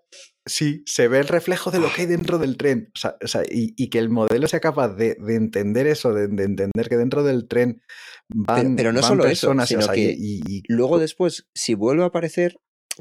Sí, 0.47 0.82
se 0.87 1.09
ve 1.09 1.20
el 1.20 1.28
reflejo 1.28 1.70
de 1.70 1.80
lo 1.80 1.90
que 1.92 2.02
hay 2.02 2.06
dentro 2.06 2.38
del 2.38 2.56
tren. 2.59 2.90
O 2.94 2.99
sea, 2.99 3.16
o 3.23 3.26
sea, 3.28 3.42
y, 3.50 3.73
y 3.76 3.88
que 3.88 3.99
el 3.99 4.11
modelo 4.11 4.47
sea 4.47 4.61
capaz 4.61 4.88
de, 4.94 5.16
de 5.18 5.35
entender 5.37 5.87
eso, 5.87 6.12
de, 6.12 6.28
de 6.28 6.44
entender 6.44 6.88
que 6.88 6.97
dentro 6.99 7.23
del 7.23 7.49
tren 7.49 7.82
van, 8.28 8.76
pero 8.76 8.92
no 8.92 9.00
van 9.00 9.09
solo 9.09 9.25
eso, 9.25 9.49
personas. 9.49 9.68
sino 9.68 9.80
o 9.80 9.85
sea, 9.85 9.94
que 9.94 10.14
y, 10.18 10.62
Luego 10.68 10.99
después, 10.99 11.49
si 11.54 11.75
vuelve 11.75 12.02
a 12.02 12.06
aparecer, 12.06 12.56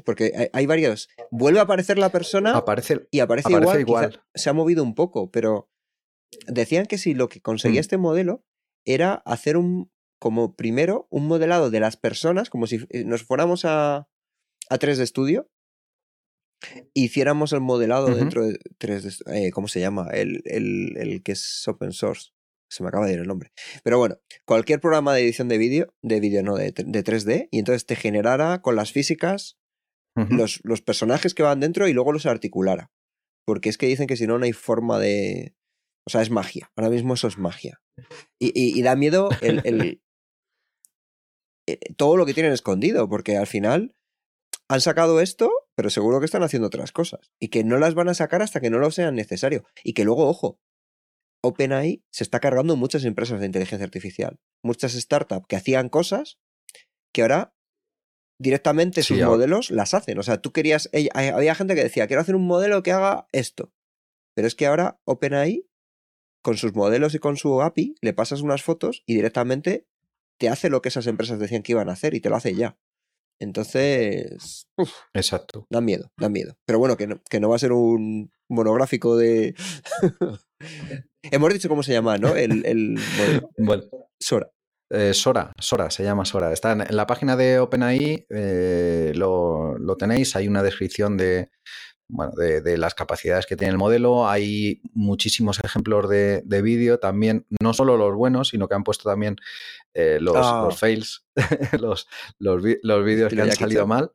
porque 0.06 0.50
hay, 0.52 0.66
varios, 0.66 1.08
vuelve 1.30 1.58
a 1.60 1.64
aparecer 1.64 1.98
la 1.98 2.08
persona 2.10 2.56
aparece, 2.56 3.06
y 3.10 3.20
aparece, 3.20 3.54
aparece 3.54 3.80
igual, 3.80 4.22
se 4.34 4.48
ha 4.48 4.52
movido 4.54 4.82
un 4.82 4.94
poco, 4.94 5.30
pero 5.30 5.68
decían 6.46 6.86
que 6.86 6.98
si 6.98 7.14
lo 7.14 7.28
que 7.28 7.40
conseguía 7.40 7.80
Mm. 7.80 7.86
este 7.86 7.98
modelo 7.98 8.44
era 8.84 9.14
hacer 9.26 9.56
un, 9.56 9.90
como 10.18 10.54
primero, 10.56 11.06
un 11.10 11.26
modelado 11.26 11.70
de 11.70 11.80
las 11.80 11.96
personas, 11.96 12.50
como 12.50 12.66
si 12.66 12.86
eh, 12.90 13.04
nos 13.04 13.22
fuéramos 13.22 13.64
a, 13.64 14.08
a 14.68 14.78
3D 14.78 15.06
Studio, 15.06 15.50
hiciéramos 16.94 17.52
el 17.52 17.60
modelado 17.60 18.14
dentro 18.14 18.46
de 18.46 18.58
3D, 18.78 19.22
eh, 19.32 19.50
¿cómo 19.50 19.68
se 19.68 19.80
llama? 19.80 20.08
El, 20.12 20.42
el, 20.44 20.96
el 20.98 21.22
que 21.22 21.32
es 21.32 21.66
open 21.66 21.92
source. 21.92 22.30
Se 22.68 22.82
me 22.84 22.88
acaba 22.88 23.06
de 23.06 23.14
ir 23.14 23.18
el 23.18 23.26
nombre. 23.26 23.50
Pero 23.82 23.98
bueno, 23.98 24.18
cualquier 24.44 24.80
programa 24.80 25.12
de 25.12 25.22
edición 25.22 25.48
de 25.48 25.58
vídeo, 25.58 25.92
de 26.02 26.20
vídeo 26.20 26.42
no, 26.44 26.54
de, 26.54 26.72
de 26.72 27.04
3D, 27.04 27.48
y 27.50 27.58
entonces 27.58 27.84
te 27.84 27.96
generara 27.96 28.62
con 28.62 28.76
las 28.76 28.92
físicas 28.92 29.58
los, 30.14 30.60
los 30.64 30.82
personajes 30.82 31.34
que 31.34 31.42
van 31.42 31.60
dentro 31.60 31.88
y 31.88 31.94
luego 31.94 32.12
los 32.12 32.26
articulara. 32.26 32.92
Porque 33.46 33.70
es 33.70 33.78
que 33.78 33.86
dicen 33.86 34.06
que 34.06 34.16
si 34.16 34.26
no, 34.26 34.38
no 34.38 34.44
hay 34.44 34.52
forma 34.52 34.98
de. 34.98 35.54
O 36.06 36.10
sea, 36.10 36.22
es 36.22 36.30
magia. 36.30 36.70
Ahora 36.76 36.90
mismo 36.90 37.14
eso 37.14 37.28
es 37.28 37.38
magia. 37.38 37.80
Y, 38.38 38.48
y- 38.48 38.78
y 38.78 38.82
da 38.82 38.96
miedo 38.96 39.28
el, 39.42 39.60
el- 39.64 40.02
eh, 41.68 41.78
todo 41.96 42.16
lo 42.16 42.26
que 42.26 42.34
tienen 42.34 42.52
escondido, 42.52 43.08
porque 43.08 43.36
al 43.36 43.46
final 43.46 43.94
han 44.68 44.80
sacado 44.80 45.20
esto, 45.20 45.50
pero 45.74 45.90
seguro 45.90 46.20
que 46.20 46.26
están 46.26 46.42
haciendo 46.42 46.68
otras 46.68 46.92
cosas. 46.92 47.32
Y 47.40 47.48
que 47.48 47.64
no 47.64 47.78
las 47.78 47.94
van 47.94 48.08
a 48.08 48.14
sacar 48.14 48.42
hasta 48.42 48.60
que 48.60 48.70
no 48.70 48.78
lo 48.78 48.90
sean 48.90 49.14
necesario. 49.14 49.64
Y 49.84 49.92
que 49.94 50.04
luego, 50.04 50.28
ojo, 50.28 50.60
OpenAI 51.42 52.04
se 52.12 52.22
está 52.24 52.38
cargando 52.40 52.76
muchas 52.76 53.04
empresas 53.04 53.40
de 53.40 53.46
inteligencia 53.46 53.84
artificial. 53.84 54.38
Muchas 54.64 54.92
startups 54.92 55.46
que 55.48 55.56
hacían 55.56 55.88
cosas 55.88 56.38
que 57.12 57.22
ahora 57.22 57.54
directamente 58.38 59.02
sus 59.02 59.16
modelos 59.28 59.70
las 59.70 59.92
hacen. 59.94 60.18
O 60.18 60.22
sea, 60.22 60.40
tú 60.40 60.52
querías. 60.52 60.88
había 61.14 61.54
gente 61.54 61.74
que 61.74 61.82
decía, 61.82 62.06
quiero 62.06 62.22
hacer 62.22 62.36
un 62.36 62.46
modelo 62.46 62.82
que 62.82 62.92
haga 62.92 63.26
esto. 63.32 63.72
Pero 64.36 64.46
es 64.46 64.54
que 64.54 64.66
ahora 64.66 65.00
OpenAI, 65.04 65.66
con 66.42 66.56
sus 66.56 66.74
modelos 66.74 67.14
y 67.14 67.18
con 67.18 67.36
su 67.36 67.60
API, 67.62 67.94
le 68.00 68.12
pasas 68.12 68.40
unas 68.40 68.62
fotos 68.62 69.02
y 69.06 69.14
directamente 69.14 69.86
te 70.38 70.48
hace 70.48 70.70
lo 70.70 70.80
que 70.82 70.88
esas 70.88 71.06
empresas 71.06 71.38
decían 71.38 71.62
que 71.62 71.72
iban 71.72 71.88
a 71.88 71.92
hacer 71.92 72.14
y 72.14 72.20
te 72.20 72.30
lo 72.30 72.36
hace 72.36 72.54
ya. 72.54 72.78
Entonces, 73.42 74.66
uf, 74.76 74.92
Exacto. 75.14 75.66
da 75.70 75.80
miedo, 75.80 76.12
da 76.18 76.28
miedo. 76.28 76.56
Pero 76.66 76.78
bueno, 76.78 76.96
que 76.96 77.06
no, 77.06 77.20
que 77.28 77.40
no 77.40 77.48
va 77.48 77.56
a 77.56 77.60
ser 77.60 77.72
un 77.72 78.30
monográfico 78.48 79.16
de. 79.16 79.54
Hemos 81.22 81.52
dicho 81.52 81.68
cómo 81.68 81.82
se 81.82 81.92
llama, 81.92 82.18
¿no? 82.18 82.34
El, 82.36 82.64
el 82.66 82.98
modelo. 83.18 83.50
Bueno, 83.58 83.82
Sora. 84.18 84.50
eh, 84.90 85.14
Sora, 85.14 85.52
Sora, 85.58 85.90
se 85.90 86.02
llama 86.02 86.24
Sora. 86.24 86.52
Está 86.52 86.72
en, 86.72 86.82
en 86.82 86.96
la 86.96 87.06
página 87.06 87.36
de 87.36 87.58
OpenAI, 87.58 88.26
eh, 88.28 89.12
lo, 89.14 89.76
lo 89.78 89.96
tenéis, 89.96 90.36
hay 90.36 90.48
una 90.48 90.62
descripción 90.62 91.16
de, 91.16 91.50
bueno, 92.10 92.32
de, 92.36 92.60
de 92.60 92.76
las 92.78 92.94
capacidades 92.94 93.46
que 93.46 93.56
tiene 93.56 93.72
el 93.72 93.78
modelo. 93.78 94.28
Hay 94.28 94.80
muchísimos 94.92 95.58
ejemplos 95.64 96.08
de, 96.08 96.42
de 96.44 96.62
vídeo 96.62 96.98
también, 96.98 97.46
no 97.62 97.72
solo 97.72 97.96
los 97.96 98.14
buenos, 98.14 98.48
sino 98.48 98.68
que 98.68 98.74
han 98.74 98.84
puesto 98.84 99.08
también 99.08 99.36
eh, 99.94 100.18
los, 100.20 100.34
los 100.36 100.78
fails, 100.78 101.24
los, 101.80 102.06
los, 102.38 102.62
los 102.82 103.04
vídeos 103.04 103.32
que 103.32 103.40
han 103.42 103.52
salido 103.52 103.86
mal. 103.86 104.12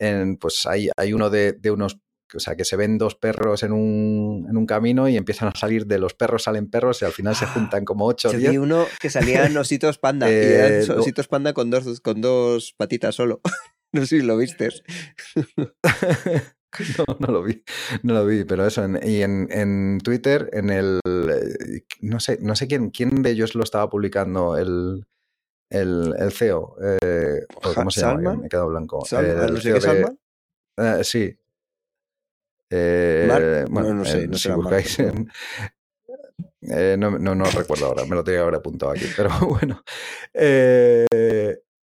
En, 0.00 0.36
pues 0.36 0.64
hay, 0.66 0.90
hay 0.96 1.12
uno 1.12 1.28
de, 1.28 1.52
de 1.54 1.70
unos, 1.72 1.98
o 2.34 2.38
sea, 2.38 2.54
que 2.54 2.64
se 2.64 2.76
ven 2.76 2.98
dos 2.98 3.14
perros 3.16 3.62
en 3.64 3.72
un, 3.72 4.46
en 4.48 4.56
un 4.56 4.66
camino 4.66 5.08
y 5.08 5.16
empiezan 5.16 5.48
a 5.48 5.54
salir 5.58 5.86
de 5.86 5.98
los 5.98 6.14
perros, 6.14 6.44
salen 6.44 6.70
perros 6.70 7.02
y 7.02 7.04
al 7.04 7.12
final 7.12 7.34
se 7.34 7.46
Ah, 7.46 7.48
juntan 7.54 7.84
como 7.84 8.06
8 8.06 8.28
o 8.28 8.32
Yo 8.32 8.38
10. 8.38 8.50
vi 8.52 8.58
uno 8.58 8.86
que 9.00 9.10
salían 9.10 9.56
ositos 9.56 9.98
panda. 9.98 10.30
y 10.30 10.34
Eh, 10.34 10.54
eran 10.82 10.88
no. 10.88 11.02
ositos 11.02 11.26
panda 11.26 11.52
con 11.52 11.70
dos, 11.70 12.00
con 12.00 12.20
dos 12.20 12.74
patitas 12.76 13.14
solo. 13.16 13.40
no 13.92 14.02
sé 14.06 14.20
si 14.20 14.22
lo 14.22 14.36
viste. 14.36 14.68
No, 16.98 17.04
no 17.18 17.32
lo 17.32 17.42
vi, 17.42 17.62
no 18.02 18.14
lo 18.14 18.26
vi, 18.26 18.44
pero 18.44 18.66
eso, 18.66 18.84
en- 18.84 19.00
y 19.02 19.22
en, 19.22 19.48
en 19.50 19.98
Twitter, 20.02 20.50
en 20.52 20.70
el, 20.70 21.00
no 22.02 22.20
sé, 22.20 22.38
no 22.42 22.54
sé 22.56 22.66
quién, 22.68 22.90
quién 22.90 23.22
de 23.22 23.30
ellos 23.30 23.54
lo 23.54 23.62
estaba 23.64 23.88
publicando, 23.88 24.56
el, 24.56 25.06
el, 25.70 26.14
el 26.18 26.32
CEO, 26.32 26.76
eh, 27.02 27.40
¿cómo 27.74 27.90
se 27.90 28.00
llama? 28.00 28.34
Me 28.36 28.46
he 28.46 28.48
quedado 28.50 28.68
blanco. 28.68 29.04
Salman, 29.04 29.56
El 29.56 29.62
CEO 29.62 29.80
qué 29.80 29.86
de- 29.88 31.00
eh, 31.00 31.04
sí. 31.04 31.36
Eh, 32.70 33.64
bueno, 33.70 33.88
no, 33.88 33.94
no 33.94 34.04
sé, 34.04 34.18
eh, 34.24 34.28
no 34.28 34.36
si 34.36 34.48
Mark, 34.48 34.60
buscáis 34.60 34.98
en- 34.98 35.30
eh, 36.70 36.96
no, 36.98 37.18
no, 37.18 37.34
no 37.34 37.44
recuerdo 37.50 37.86
ahora, 37.86 38.04
me 38.04 38.14
lo 38.14 38.22
tenía 38.24 38.38
que 38.40 38.42
haber 38.42 38.54
apuntado 38.56 38.92
aquí, 38.92 39.06
pero 39.16 39.30
bueno. 39.48 39.82
Eh, 40.34 41.06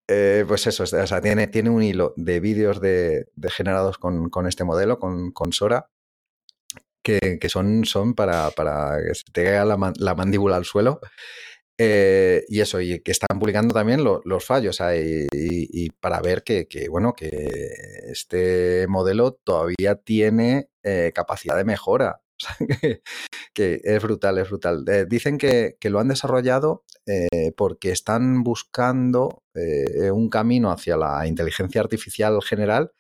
eh, 0.09 0.45
pues 0.47 0.67
eso, 0.67 0.83
o 0.85 0.87
sea, 0.87 1.21
tiene, 1.21 1.47
tiene 1.47 1.71
un 1.71 1.83
hilo 1.83 2.15
de 2.17 2.41
vídeos 2.41 2.81
de, 2.81 3.27
generados 3.51 3.99
con, 3.99 4.29
con 4.31 4.47
este 4.47 4.65
modelo, 4.65 4.99
con, 4.99 5.33
con 5.33 5.53
Sora, 5.53 5.88
que, 7.03 7.38
que 7.41 7.49
son, 7.49 7.85
son 7.85 8.15
para, 8.15 8.51
para 8.51 8.99
que 9.05 9.15
se 9.15 9.25
te 9.33 9.45
caiga 9.45 9.65
la, 9.65 9.93
la 9.99 10.15
mandíbula 10.15 10.57
al 10.57 10.65
suelo. 10.65 11.01
Eh, 11.79 12.45
y 12.49 12.61
eso, 12.61 12.81
y 12.81 13.01
que 13.01 13.12
están 13.12 13.38
publicando 13.41 13.75
también 13.75 14.05
lo- 14.05 14.21
los 14.25 14.45
fallos, 14.45 14.81
y- 14.81 15.27
y 15.33 15.91
para 15.91 16.21
ver 16.21 16.45
que, 16.45 16.69
que, 16.69 16.88
bueno, 16.88 17.15
que 17.15 17.49
este 18.11 18.87
modelo 18.88 19.33
todavía 19.45 19.97
tiene 19.97 20.69
eh, 20.85 21.12
capacidad 21.15 21.57
de 21.57 21.65
mejora. 21.65 22.21
Que, 22.78 23.00
que 23.55 23.81
es 23.85 24.02
brutal, 24.02 24.38
es 24.38 24.48
brutal. 24.48 24.85
Eh, 24.88 25.07
dicen 25.09 25.38
que, 25.38 25.76
que 25.81 25.90
lo 25.90 26.00
han 26.00 26.09
desarrollado 26.09 26.85
eh, 27.07 27.52
porque 27.57 27.90
están 27.90 28.42
buscando 28.42 29.42
eh, 29.55 30.11
un 30.11 30.28
camino 30.31 30.70
hacia 30.70 30.96
la 30.96 31.26
inteligencia 31.26 31.81
artificial 31.81 32.40
general 32.42 32.92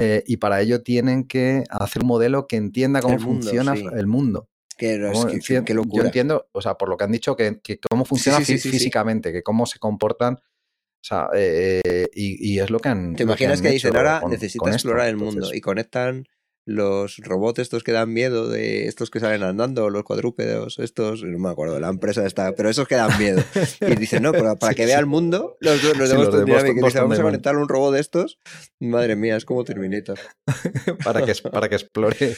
y 0.00 0.36
para 0.36 0.60
ello 0.60 0.82
tienen 0.84 1.26
que 1.26 1.64
hacer 1.70 2.02
un 2.02 2.08
modelo 2.08 2.46
que 2.46 2.54
entienda 2.54 3.00
cómo 3.00 3.14
El 3.14 3.20
mundo, 3.20 3.42
funciona 3.42 3.74
sí. 3.74 3.84
el 3.96 4.06
mundo. 4.06 4.48
Que, 4.76 4.94
es 4.94 5.24
que- 5.26 5.64
que- 5.64 5.74
Yo 5.74 6.04
entiendo, 6.04 6.46
o 6.52 6.62
sea, 6.62 6.74
por 6.76 6.88
lo 6.88 6.96
que 6.96 7.02
han 7.02 7.10
dicho, 7.10 7.34
que, 7.34 7.58
que 7.60 7.80
cómo 7.80 8.04
funciona 8.04 8.38
sí, 8.38 8.44
sí, 8.44 8.52
fí- 8.52 8.58
sí, 8.58 8.68
sí. 8.70 8.70
físicamente, 8.78 9.32
que 9.32 9.42
cómo 9.42 9.66
se 9.66 9.80
comportan. 9.80 10.34
O 10.34 11.04
sea, 11.04 11.28
eh, 11.34 12.06
y, 12.14 12.54
y 12.54 12.60
es 12.60 12.70
lo 12.70 12.78
que 12.78 12.90
han. 12.90 13.16
¿Te 13.16 13.24
imaginas 13.24 13.58
han 13.58 13.64
que 13.64 13.70
dicen 13.72 13.96
ahora 13.96 14.20
con- 14.20 14.30
necesita 14.30 14.60
con 14.60 14.68
esto? 14.68 14.76
explorar 14.76 15.08
el 15.08 15.16
mundo 15.16 15.32
Entonces, 15.32 15.56
y 15.58 15.60
conectan 15.60 16.24
los 16.70 17.16
robots 17.24 17.60
estos 17.60 17.82
que 17.82 17.92
dan 17.92 18.12
miedo 18.12 18.46
de 18.46 18.88
estos 18.88 19.10
que 19.10 19.20
salen 19.20 19.42
andando, 19.42 19.88
los 19.88 20.02
cuadrúpedos, 20.04 20.78
estos, 20.78 21.22
no 21.22 21.38
me 21.38 21.48
acuerdo, 21.48 21.80
la 21.80 21.88
empresa 21.88 22.26
está, 22.26 22.52
pero 22.56 22.68
esos 22.68 22.86
que 22.86 22.94
dan 22.94 23.18
miedo. 23.18 23.42
Y 23.80 23.96
dicen, 23.96 24.22
no, 24.22 24.32
pero 24.32 24.54
para 24.58 24.72
Sí, 24.72 24.76
que 24.76 24.82
sí. 24.82 24.88
vea 24.88 24.98
el 24.98 25.06
mundo, 25.06 25.56
los, 25.60 25.82
los 25.82 25.98
de 25.98 26.06
Sí, 26.06 26.12
los 26.12 26.26
Boston 26.26 26.38
de 26.40 26.44
Dynamics, 26.44 26.46
Boston- 26.46 26.64
que 26.66 26.74
dice, 26.74 26.80
Boston 26.82 27.02
vamos 27.04 27.18
a 27.18 27.22
conectar 27.22 27.56
un 27.56 27.68
robot 27.68 27.94
de 27.94 28.00
estos. 28.00 28.38
Madre 28.80 29.16
mía, 29.16 29.36
es 29.36 29.44
como 29.46 29.64
Terminator. 29.64 30.18
para, 31.04 31.24
que, 31.24 31.32
para 31.50 31.68
que 31.70 31.74
explore. 31.76 32.36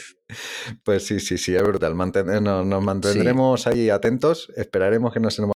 Pues 0.85 1.05
sí, 1.07 1.19
sí, 1.19 1.37
sí, 1.37 1.57
es 1.57 1.63
brutal. 1.63 1.95
Manten- 1.95 2.41
no- 2.41 2.65
nos 2.65 2.83
mantendremos 2.85 3.67
ahí 3.67 3.91
atentos. 3.91 4.53
Esperaremos 4.57 5.13
que 5.13 5.19
no 5.19 5.31
se, 5.31 5.43
nos, 5.43 5.51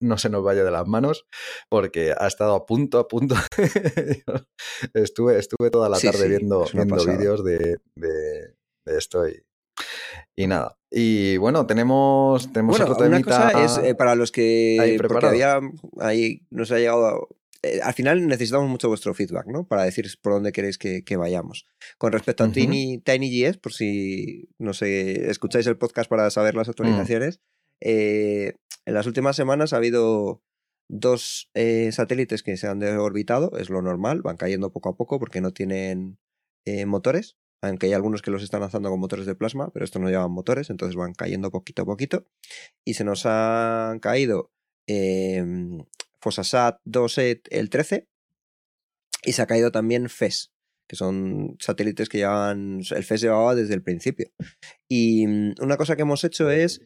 no 0.00 0.16
se 0.18 0.30
nos 0.30 0.44
vaya 0.44 0.62
de 0.62 0.70
las 0.70 0.86
manos, 0.86 1.26
porque 1.68 2.14
ha 2.16 2.28
estado 2.28 2.54
a 2.54 2.66
punto, 2.66 3.00
a 3.00 3.08
punto. 3.08 3.34
estuve, 4.94 5.38
estuve 5.38 5.70
toda 5.70 5.88
la 5.88 5.96
Sí, 5.96 6.06
tarde 6.06 6.22
sí, 6.24 6.28
viendo, 6.28 6.64
viendo 6.72 7.04
vídeos 7.04 7.44
de, 7.44 7.78
de- 7.96 8.11
de 8.12 8.98
esto 8.98 9.26
y, 9.28 9.42
y 10.36 10.46
nada. 10.46 10.78
Y 10.90 11.36
bueno, 11.38 11.66
tenemos, 11.66 12.52
tenemos 12.52 12.78
Bueno, 12.78 12.92
otro 12.92 13.06
una 13.06 13.22
cosa 13.22 13.64
es 13.64 13.78
eh, 13.78 13.94
para 13.94 14.14
los 14.14 14.30
que. 14.32 14.96
porque 15.08 15.26
había. 15.26 15.60
Ahí 16.00 16.46
nos 16.50 16.70
ha 16.72 16.78
llegado. 16.78 17.06
a- 17.06 17.26
eh, 17.64 17.80
al 17.80 17.94
final 17.94 18.26
necesitamos 18.26 18.68
mucho 18.68 18.88
vuestro 18.88 19.14
feedback, 19.14 19.46
¿no? 19.46 19.64
Para 19.68 19.84
decir 19.84 20.06
por 20.20 20.32
dónde 20.32 20.50
queréis 20.50 20.78
que, 20.78 21.04
que 21.04 21.16
vayamos. 21.16 21.64
Con 21.96 22.12
respecto 22.12 22.42
a 22.42 22.46
Ujú. 22.48 22.54
Tiny, 22.54 22.98
TinyGS, 22.98 23.58
por 23.58 23.72
si 23.72 24.48
no 24.58 24.74
sé, 24.74 25.30
escucháis 25.30 25.66
el 25.68 25.78
podcast 25.78 26.10
para 26.10 26.28
saber 26.30 26.54
Mm. 26.54 26.58
las 26.58 26.68
actualizaciones, 26.68 27.40
eh, 27.80 28.54
en 28.84 28.94
las 28.94 29.06
últimas 29.06 29.36
semanas 29.36 29.72
ha 29.72 29.76
habido 29.76 30.42
dos 30.90 31.48
satélites 31.92 32.42
que 32.42 32.56
se 32.56 32.66
han 32.66 32.80
deorbitado, 32.80 33.56
es 33.56 33.70
lo 33.70 33.80
normal, 33.80 34.22
van 34.22 34.36
cayendo 34.36 34.72
poco 34.72 34.88
a 34.90 34.96
poco 34.96 35.18
porque 35.20 35.40
no 35.40 35.52
tienen 35.52 36.18
motores, 36.86 37.36
aunque 37.62 37.86
hay 37.86 37.92
algunos 37.92 38.22
que 38.22 38.30
los 38.32 38.42
están 38.42 38.60
lanzando 38.60 38.90
con 38.90 38.98
motores 38.98 39.24
de 39.24 39.36
plasma, 39.36 39.70
pero 39.72 39.84
estos 39.84 40.02
no 40.02 40.10
llevan 40.10 40.32
motores, 40.32 40.68
entonces 40.68 40.96
van 40.96 41.14
cayendo 41.14 41.50
poquito 41.50 41.82
a 41.82 41.86
poquito. 41.86 42.26
Y 42.84 42.94
se 42.94 43.04
nos 43.04 43.24
han 43.24 44.00
caído 44.00 44.50
eh, 44.88 45.44
Fosasat 46.20 46.80
2 46.84 47.18
el 47.50 47.70
13, 47.70 48.08
Y 49.24 49.32
se 49.32 49.42
ha 49.42 49.46
caído 49.46 49.70
también 49.70 50.08
FES, 50.08 50.52
que 50.88 50.96
son 50.96 51.56
satélites 51.60 52.08
que 52.08 52.18
llevan, 52.18 52.80
el 52.90 53.04
FES 53.04 53.20
llevaba 53.20 53.54
desde 53.54 53.74
el 53.74 53.82
principio. 53.82 54.32
Y 54.88 55.26
mm, 55.28 55.54
una 55.60 55.76
cosa 55.76 55.94
que 55.94 56.02
hemos 56.02 56.24
hecho 56.24 56.50
es 56.50 56.82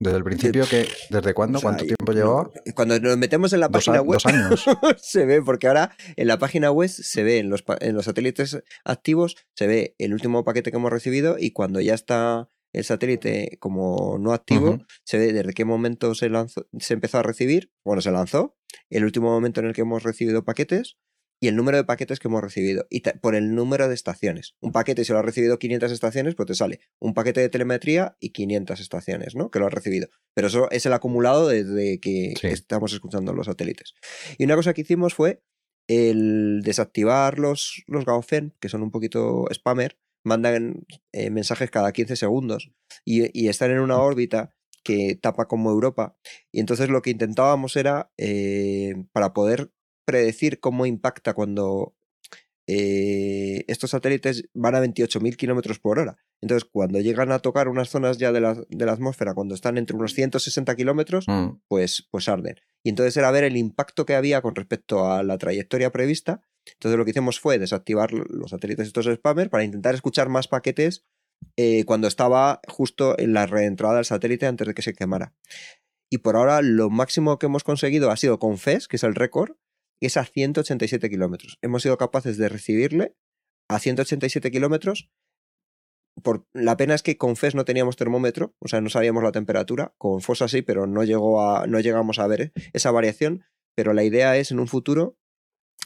¿Desde 0.00 0.16
el 0.16 0.24
principio? 0.24 0.64
que 0.66 0.88
¿Desde 1.10 1.34
cuándo? 1.34 1.58
O 1.58 1.60
sea, 1.60 1.68
¿Cuánto 1.68 1.84
tiempo 1.84 2.12
llevaba? 2.12 2.50
Cuando 2.74 2.98
nos 2.98 3.18
metemos 3.18 3.52
en 3.52 3.60
la 3.60 3.68
página 3.68 4.00
web, 4.00 4.14
dos 4.14 4.26
años. 4.26 4.64
se 4.96 5.26
ve, 5.26 5.42
porque 5.42 5.68
ahora 5.68 5.94
en 6.16 6.26
la 6.26 6.38
página 6.38 6.70
web 6.70 6.88
se 6.88 7.22
ve, 7.22 7.38
en 7.38 7.50
los, 7.50 7.62
en 7.80 7.94
los 7.94 8.06
satélites 8.06 8.62
activos, 8.82 9.36
se 9.54 9.66
ve 9.66 9.94
el 9.98 10.14
último 10.14 10.42
paquete 10.42 10.70
que 10.70 10.78
hemos 10.78 10.90
recibido 10.90 11.36
y 11.38 11.50
cuando 11.52 11.82
ya 11.82 11.92
está 11.92 12.48
el 12.72 12.84
satélite 12.84 13.58
como 13.60 14.16
no 14.18 14.32
activo, 14.32 14.78
se 15.04 15.18
ve 15.18 15.32
desde 15.34 15.52
qué 15.52 15.66
momento 15.66 16.14
se, 16.14 16.30
lanzó, 16.30 16.66
se 16.78 16.94
empezó 16.94 17.18
a 17.18 17.22
recibir, 17.22 17.70
bueno, 17.84 18.00
se 18.00 18.10
lanzó, 18.10 18.56
el 18.88 19.04
último 19.04 19.30
momento 19.30 19.60
en 19.60 19.66
el 19.66 19.74
que 19.74 19.82
hemos 19.82 20.02
recibido 20.02 20.44
paquetes 20.44 20.96
y 21.40 21.48
el 21.48 21.56
número 21.56 21.78
de 21.78 21.84
paquetes 21.84 22.18
que 22.18 22.28
hemos 22.28 22.42
recibido 22.42 22.86
y 22.90 23.00
por 23.00 23.34
el 23.34 23.54
número 23.54 23.88
de 23.88 23.94
estaciones. 23.94 24.54
Un 24.60 24.72
paquete, 24.72 25.04
si 25.04 25.12
lo 25.12 25.18
has 25.18 25.24
recibido 25.24 25.58
500 25.58 25.90
estaciones, 25.90 26.34
pues 26.34 26.46
te 26.46 26.54
sale 26.54 26.80
un 27.00 27.14
paquete 27.14 27.40
de 27.40 27.48
telemetría 27.48 28.16
y 28.20 28.30
500 28.30 28.78
estaciones, 28.78 29.34
¿no? 29.34 29.50
Que 29.50 29.58
lo 29.58 29.66
has 29.66 29.72
recibido. 29.72 30.08
Pero 30.34 30.48
eso 30.48 30.70
es 30.70 30.84
el 30.86 30.92
acumulado 30.92 31.48
desde 31.48 31.98
que 31.98 32.34
Sí. 32.40 32.46
estamos 32.48 32.92
escuchando 32.92 33.32
los 33.32 33.46
satélites. 33.46 33.94
Y 34.38 34.44
una 34.44 34.54
cosa 34.56 34.74
que 34.74 34.82
hicimos 34.82 35.14
fue 35.14 35.42
el 35.88 36.60
desactivar 36.62 37.38
los, 37.38 37.82
los 37.86 38.04
Gaofen, 38.04 38.54
que 38.60 38.68
son 38.68 38.82
un 38.82 38.90
poquito 38.90 39.46
spammer, 39.52 39.98
mandan 40.24 40.84
eh, 41.12 41.30
mensajes 41.30 41.70
cada 41.70 41.92
15 41.92 42.14
segundos 42.16 42.70
y, 43.04 43.30
y 43.38 43.48
están 43.48 43.70
en 43.70 43.80
una 43.80 43.98
órbita 43.98 44.54
que 44.84 45.18
tapa 45.20 45.46
como 45.48 45.70
Europa. 45.70 46.16
Y 46.52 46.60
entonces 46.60 46.90
lo 46.90 47.02
que 47.02 47.10
intentábamos 47.10 47.76
era, 47.76 48.12
eh, 48.18 48.94
para 49.12 49.32
poder 49.32 49.72
predecir 50.10 50.58
cómo 50.60 50.86
impacta 50.86 51.34
cuando 51.34 51.94
eh, 52.66 53.64
estos 53.68 53.90
satélites 53.90 54.44
van 54.54 54.74
a 54.74 54.80
28.000 54.80 55.36
kilómetros 55.36 55.78
por 55.80 55.98
hora. 55.98 56.18
Entonces, 56.42 56.68
cuando 56.70 57.00
llegan 57.00 57.32
a 57.32 57.40
tocar 57.40 57.68
unas 57.68 57.88
zonas 57.90 58.16
ya 58.18 58.32
de 58.32 58.40
la, 58.40 58.54
de 58.54 58.86
la 58.86 58.92
atmósfera, 58.92 59.34
cuando 59.34 59.54
están 59.54 59.76
entre 59.76 59.96
unos 59.96 60.14
160 60.14 60.74
kilómetros, 60.76 61.26
Mm. 61.28 61.60
pues, 61.68 62.06
pues 62.10 62.28
arden. 62.28 62.56
Y 62.84 62.90
entonces 62.90 63.16
era 63.16 63.30
ver 63.30 63.44
el 63.44 63.56
impacto 63.56 64.06
que 64.06 64.14
había 64.14 64.40
con 64.40 64.54
respecto 64.54 65.10
a 65.10 65.22
la 65.22 65.36
trayectoria 65.36 65.90
prevista. 65.90 66.40
Entonces 66.66 66.96
lo 66.96 67.04
que 67.04 67.10
hicimos 67.10 67.40
fue 67.40 67.58
desactivar 67.58 68.12
los 68.12 68.50
satélites 68.50 68.86
estos 68.86 69.06
spammer 69.06 69.50
para 69.50 69.64
intentar 69.64 69.94
escuchar 69.94 70.28
más 70.28 70.46
paquetes 70.48 71.04
eh, 71.56 71.84
cuando 71.84 72.06
estaba 72.06 72.60
justo 72.68 73.18
en 73.18 73.32
la 73.32 73.46
reentrada 73.46 73.96
del 73.96 74.04
satélite 74.04 74.46
antes 74.46 74.66
de 74.66 74.74
que 74.74 74.82
se 74.82 74.94
quemara. 74.94 75.34
Y 76.10 76.18
por 76.18 76.36
ahora 76.36 76.62
lo 76.62 76.88
máximo 76.90 77.38
que 77.38 77.46
hemos 77.46 77.64
conseguido 77.64 78.10
ha 78.10 78.16
sido 78.16 78.38
con 78.38 78.58
FES, 78.58 78.88
que 78.88 78.96
es 78.96 79.04
el 79.04 79.14
récord, 79.14 79.52
y 80.00 80.06
es 80.06 80.16
a 80.16 80.24
187 80.24 81.10
kilómetros. 81.10 81.58
Hemos 81.62 81.82
sido 81.82 81.98
capaces 81.98 82.38
de 82.38 82.48
recibirle 82.48 83.14
a 83.68 83.78
187 83.78 84.50
kilómetros. 84.50 85.10
Por, 86.22 86.46
la 86.52 86.76
pena 86.76 86.94
es 86.94 87.02
que 87.02 87.16
con 87.16 87.36
FES 87.36 87.54
no 87.54 87.64
teníamos 87.64 87.96
termómetro, 87.96 88.54
o 88.58 88.68
sea, 88.68 88.80
no 88.80 88.88
sabíamos 88.88 89.22
la 89.22 89.32
temperatura. 89.32 89.94
Con 89.98 90.20
FOSA 90.20 90.48
sí, 90.48 90.62
pero 90.62 90.86
no, 90.86 91.04
llegó 91.04 91.42
a, 91.42 91.66
no 91.66 91.80
llegamos 91.80 92.18
a 92.18 92.26
ver 92.26 92.52
esa 92.72 92.90
variación. 92.90 93.44
Pero 93.76 93.92
la 93.92 94.02
idea 94.02 94.36
es 94.36 94.50
en 94.50 94.58
un 94.58 94.66
futuro, 94.66 95.16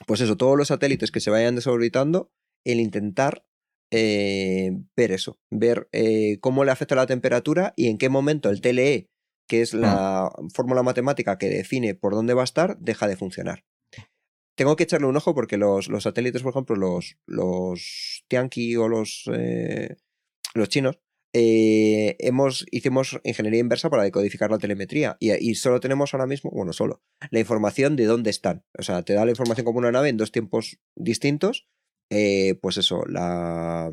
pues 0.06 0.20
eso, 0.20 0.36
todos 0.36 0.56
los 0.56 0.68
satélites 0.68 1.10
que 1.10 1.20
se 1.20 1.30
vayan 1.30 1.54
desorbitando, 1.54 2.32
el 2.64 2.80
intentar 2.80 3.44
eh, 3.92 4.72
ver 4.96 5.12
eso, 5.12 5.38
ver 5.50 5.88
eh, 5.92 6.38
cómo 6.40 6.64
le 6.64 6.70
afecta 6.70 6.94
la 6.94 7.06
temperatura 7.06 7.74
y 7.76 7.88
en 7.88 7.98
qué 7.98 8.08
momento 8.08 8.48
el 8.48 8.62
TLE, 8.62 9.10
que 9.46 9.60
es 9.60 9.74
la 9.74 10.32
fórmula 10.54 10.82
matemática 10.82 11.36
que 11.36 11.50
define 11.50 11.94
por 11.94 12.14
dónde 12.14 12.34
va 12.34 12.40
a 12.40 12.44
estar, 12.44 12.78
deja 12.78 13.06
de 13.06 13.16
funcionar. 13.16 13.64
Tengo 14.56 14.76
que 14.76 14.84
echarle 14.84 15.06
un 15.06 15.16
ojo 15.16 15.34
porque 15.34 15.56
los, 15.56 15.88
los 15.88 16.04
satélites, 16.04 16.42
por 16.42 16.52
ejemplo, 16.52 16.76
los, 16.76 17.16
los 17.26 18.24
Tianqi 18.28 18.76
o 18.76 18.88
los, 18.88 19.24
eh, 19.32 19.96
los 20.54 20.68
chinos, 20.68 21.00
eh, 21.32 22.16
hemos, 22.20 22.64
hicimos 22.70 23.18
ingeniería 23.24 23.58
inversa 23.60 23.90
para 23.90 24.04
decodificar 24.04 24.50
la 24.52 24.58
telemetría 24.58 25.16
y, 25.18 25.32
y 25.32 25.56
solo 25.56 25.80
tenemos 25.80 26.14
ahora 26.14 26.26
mismo, 26.26 26.50
bueno, 26.52 26.72
solo, 26.72 27.02
la 27.30 27.40
información 27.40 27.96
de 27.96 28.04
dónde 28.04 28.30
están. 28.30 28.64
O 28.78 28.82
sea, 28.82 29.02
te 29.02 29.14
da 29.14 29.24
la 29.24 29.32
información 29.32 29.64
como 29.64 29.78
una 29.80 29.90
nave 29.92 30.08
en 30.10 30.16
dos 30.16 30.30
tiempos 30.32 30.78
distintos. 30.96 31.66
eh, 32.10 32.56
pues 32.62 32.76
eso, 32.76 33.04
la 33.06 33.90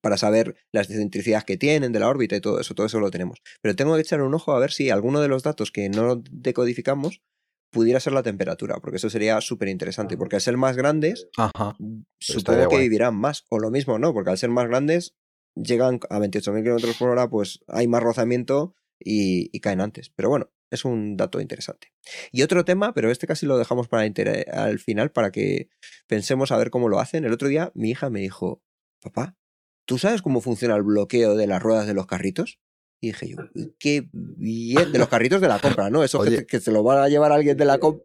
para 0.00 0.16
saber 0.16 0.56
la 0.72 0.82
excentricidad 0.82 1.44
que 1.44 1.56
tienen 1.56 1.92
de 1.92 2.00
la 2.00 2.08
órbita 2.08 2.36
y 2.36 2.40
todo 2.40 2.60
eso, 2.60 2.74
todo 2.74 2.86
eso 2.86 3.00
lo 3.00 3.10
tenemos. 3.10 3.40
Pero 3.62 3.76
tengo 3.76 3.94
que 3.94 4.02
echar 4.02 4.20
un 4.22 4.34
ojo 4.34 4.52
a 4.52 4.58
ver 4.60 4.72
si 4.72 4.90
alguno 4.90 5.20
de 5.20 5.28
los 5.28 5.42
datos 5.42 5.70
que 5.70 5.88
no 5.88 6.22
decodificamos 6.30 7.22
pudiera 7.70 8.00
ser 8.00 8.12
la 8.12 8.22
temperatura, 8.22 8.76
porque 8.80 8.96
eso 8.96 9.10
sería 9.10 9.40
súper 9.40 9.68
interesante, 9.68 10.16
porque 10.16 10.36
al 10.36 10.42
ser 10.42 10.56
más 10.56 10.76
grandes, 10.76 11.28
Ajá. 11.36 11.76
supongo 12.18 12.60
que 12.62 12.66
guay. 12.66 12.82
vivirán 12.82 13.14
más, 13.14 13.44
o 13.48 13.58
lo 13.58 13.70
mismo, 13.70 13.98
¿no? 13.98 14.12
Porque 14.12 14.30
al 14.30 14.38
ser 14.38 14.50
más 14.50 14.66
grandes, 14.68 15.16
llegan 15.54 16.00
a 16.10 16.18
28.000 16.18 16.62
kilómetros 16.62 16.96
por 16.96 17.10
hora, 17.10 17.28
pues 17.28 17.60
hay 17.68 17.86
más 17.88 18.02
rozamiento 18.02 18.74
y, 18.98 19.48
y 19.56 19.60
caen 19.60 19.80
antes. 19.80 20.10
Pero 20.10 20.28
bueno, 20.28 20.50
es 20.70 20.84
un 20.84 21.16
dato 21.16 21.40
interesante. 21.40 21.92
Y 22.32 22.42
otro 22.42 22.64
tema, 22.64 22.94
pero 22.94 23.10
este 23.10 23.26
casi 23.26 23.46
lo 23.46 23.58
dejamos 23.58 23.88
para 23.88 24.04
al 24.52 24.78
final 24.78 25.10
para 25.10 25.30
que 25.30 25.68
pensemos 26.06 26.52
a 26.52 26.56
ver 26.56 26.70
cómo 26.70 26.88
lo 26.88 27.00
hacen. 27.00 27.24
El 27.24 27.32
otro 27.32 27.48
día 27.48 27.72
mi 27.74 27.90
hija 27.90 28.10
me 28.10 28.20
dijo, 28.20 28.62
papá, 29.00 29.36
¿tú 29.84 29.98
sabes 29.98 30.22
cómo 30.22 30.40
funciona 30.40 30.76
el 30.76 30.82
bloqueo 30.82 31.34
de 31.36 31.46
las 31.46 31.62
ruedas 31.62 31.86
de 31.86 31.94
los 31.94 32.06
carritos? 32.06 32.60
Y 33.02 33.08
dije 33.08 33.28
yo, 33.30 33.36
qué 33.78 34.08
bien, 34.12 34.92
de 34.92 34.98
los 34.98 35.08
carritos 35.08 35.40
de 35.40 35.48
la 35.48 35.58
compra, 35.58 35.88
¿no? 35.90 36.04
Eso 36.04 36.20
que, 36.46 36.60
se 36.60 36.70
lo 36.70 36.84
va 36.84 37.04
a 37.04 37.08
llevar 37.08 37.32
alguien 37.32 37.56
de 37.56 37.64
la 37.64 37.78
compra 37.78 38.04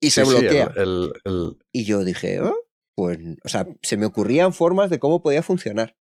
y 0.00 0.10
se 0.10 0.24
Sí, 0.24 0.30
sí, 0.30 0.36
el- 0.36 0.42
bloquea. 0.42 0.72
el- 0.76 1.12
el- 1.24 1.56
Y 1.72 1.84
yo 1.84 2.04
dije, 2.04 2.38
"Ah, 2.40 2.54
pues, 2.94 3.18
o 3.44 3.48
sea, 3.48 3.66
se 3.82 3.96
me 3.96 4.06
ocurrían 4.06 4.52
formas 4.52 4.88
de 4.90 4.98
cómo 5.00 5.22
podía 5.22 5.42
funcionar. 5.42 5.96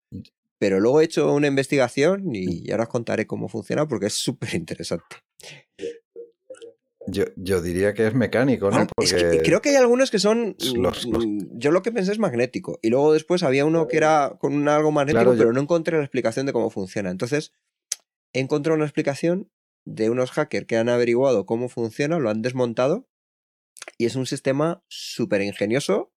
Pero 0.61 0.81
luego 0.81 1.01
he 1.01 1.05
hecho 1.05 1.33
una 1.33 1.47
investigación 1.47 2.35
y 2.35 2.71
ahora 2.73 2.83
os 2.85 2.89
contaré 2.91 3.27
cómo 3.27 3.49
funciona 3.49 3.87
porque 3.89 4.07
es 4.07 4.15
súper 4.15 4.55
interesante. 4.55 5.17
yo, 7.11 7.25
yo 7.37 7.63
diría 7.63 7.95
que 7.95 8.07
es 8.07 8.13
mecánico, 8.13 8.71
¿no? 8.71 8.83
Es 9.01 9.15
que 9.15 9.23
Porque 9.25 9.41
creo 9.43 9.63
que 9.63 9.71
hay 9.71 9.77
algunos 9.77 10.11
que 10.11 10.19
son. 10.19 10.57
los- 10.77 11.07
los- 11.07 11.27
mm, 11.27 11.39
Yo 11.59 11.71
lo 11.71 11.81
que 11.83 11.91
pensé 11.91 12.13
es 12.13 12.19
magnético. 12.19 12.79
Y 12.83 12.91
luego 12.91 13.15
después 13.15 13.43
había 13.43 13.65
uno 13.65 13.89
que 13.89 13.97
era 13.97 14.37
con 14.39 14.53
un 14.53 14.69
algo 14.69 14.91
magnético, 14.93 15.21
Claro, 15.23 15.33
yo- 15.35 15.39
pero 15.39 15.53
no 15.55 15.61
encontré 15.63 15.97
la 15.97 16.05
explicación 16.05 16.45
de 16.45 16.53
cómo 16.53 16.69
funciona. 16.69 17.11
Entonces, 17.11 17.53
he 18.33 18.41
encontrado 18.41 18.77
una 18.77 18.85
explicación 18.85 19.51
de 19.87 20.11
unos 20.11 20.31
hackers 20.31 20.67
que 20.67 20.77
han 20.77 20.89
averiguado 20.89 21.47
cómo 21.47 21.69
funciona, 21.69 22.19
lo 22.19 22.31
han 22.31 22.43
desmontado. 22.43 23.09
Y 23.97 24.07
es 24.07 24.17
un 24.17 24.27
sistema 24.27 24.83
súper 24.89 25.41
ingenioso, 25.43 26.13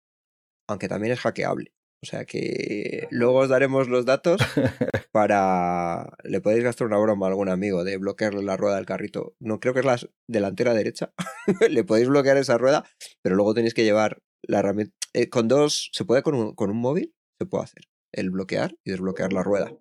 aunque 0.67 0.87
también 0.87 1.13
es 1.13 1.19
hackeable. 1.19 1.73
O 2.03 2.07
sea 2.07 2.25
que 2.25 3.07
luego 3.11 3.39
os 3.39 3.49
daremos 3.49 3.87
los 3.87 4.05
datos 4.05 4.41
para... 5.11 6.17
Le 6.23 6.41
podéis 6.41 6.63
gastar 6.63 6.87
una 6.87 6.97
broma 6.97 7.27
a 7.27 7.29
algún 7.29 7.47
amigo 7.47 7.83
de 7.83 7.97
bloquearle 7.97 8.41
la 8.41 8.57
rueda 8.57 8.77
del 8.77 8.87
carrito. 8.87 9.35
No 9.39 9.59
creo 9.59 9.73
que 9.73 9.81
es 9.81 9.85
la 9.85 9.99
delantera 10.27 10.73
derecha. 10.73 11.13
Le 11.69 11.83
podéis 11.83 12.07
bloquear 12.09 12.37
esa 12.37 12.57
rueda, 12.57 12.85
pero 13.21 13.35
luego 13.35 13.53
tenéis 13.53 13.75
que 13.75 13.83
llevar 13.83 14.19
la 14.41 14.59
herramienta... 14.59 14.95
eh, 15.13 15.29
con 15.29 15.47
dos... 15.47 15.89
¿Se 15.93 16.03
puede 16.03 16.23
con 16.23 16.33
un, 16.33 16.55
con 16.55 16.71
un 16.71 16.77
móvil? 16.77 17.13
Se 17.39 17.45
puede 17.45 17.65
hacer. 17.65 17.83
El 18.11 18.31
bloquear 18.31 18.75
y 18.83 18.91
desbloquear 18.91 19.31
la 19.31 19.43
rueda. 19.43 19.71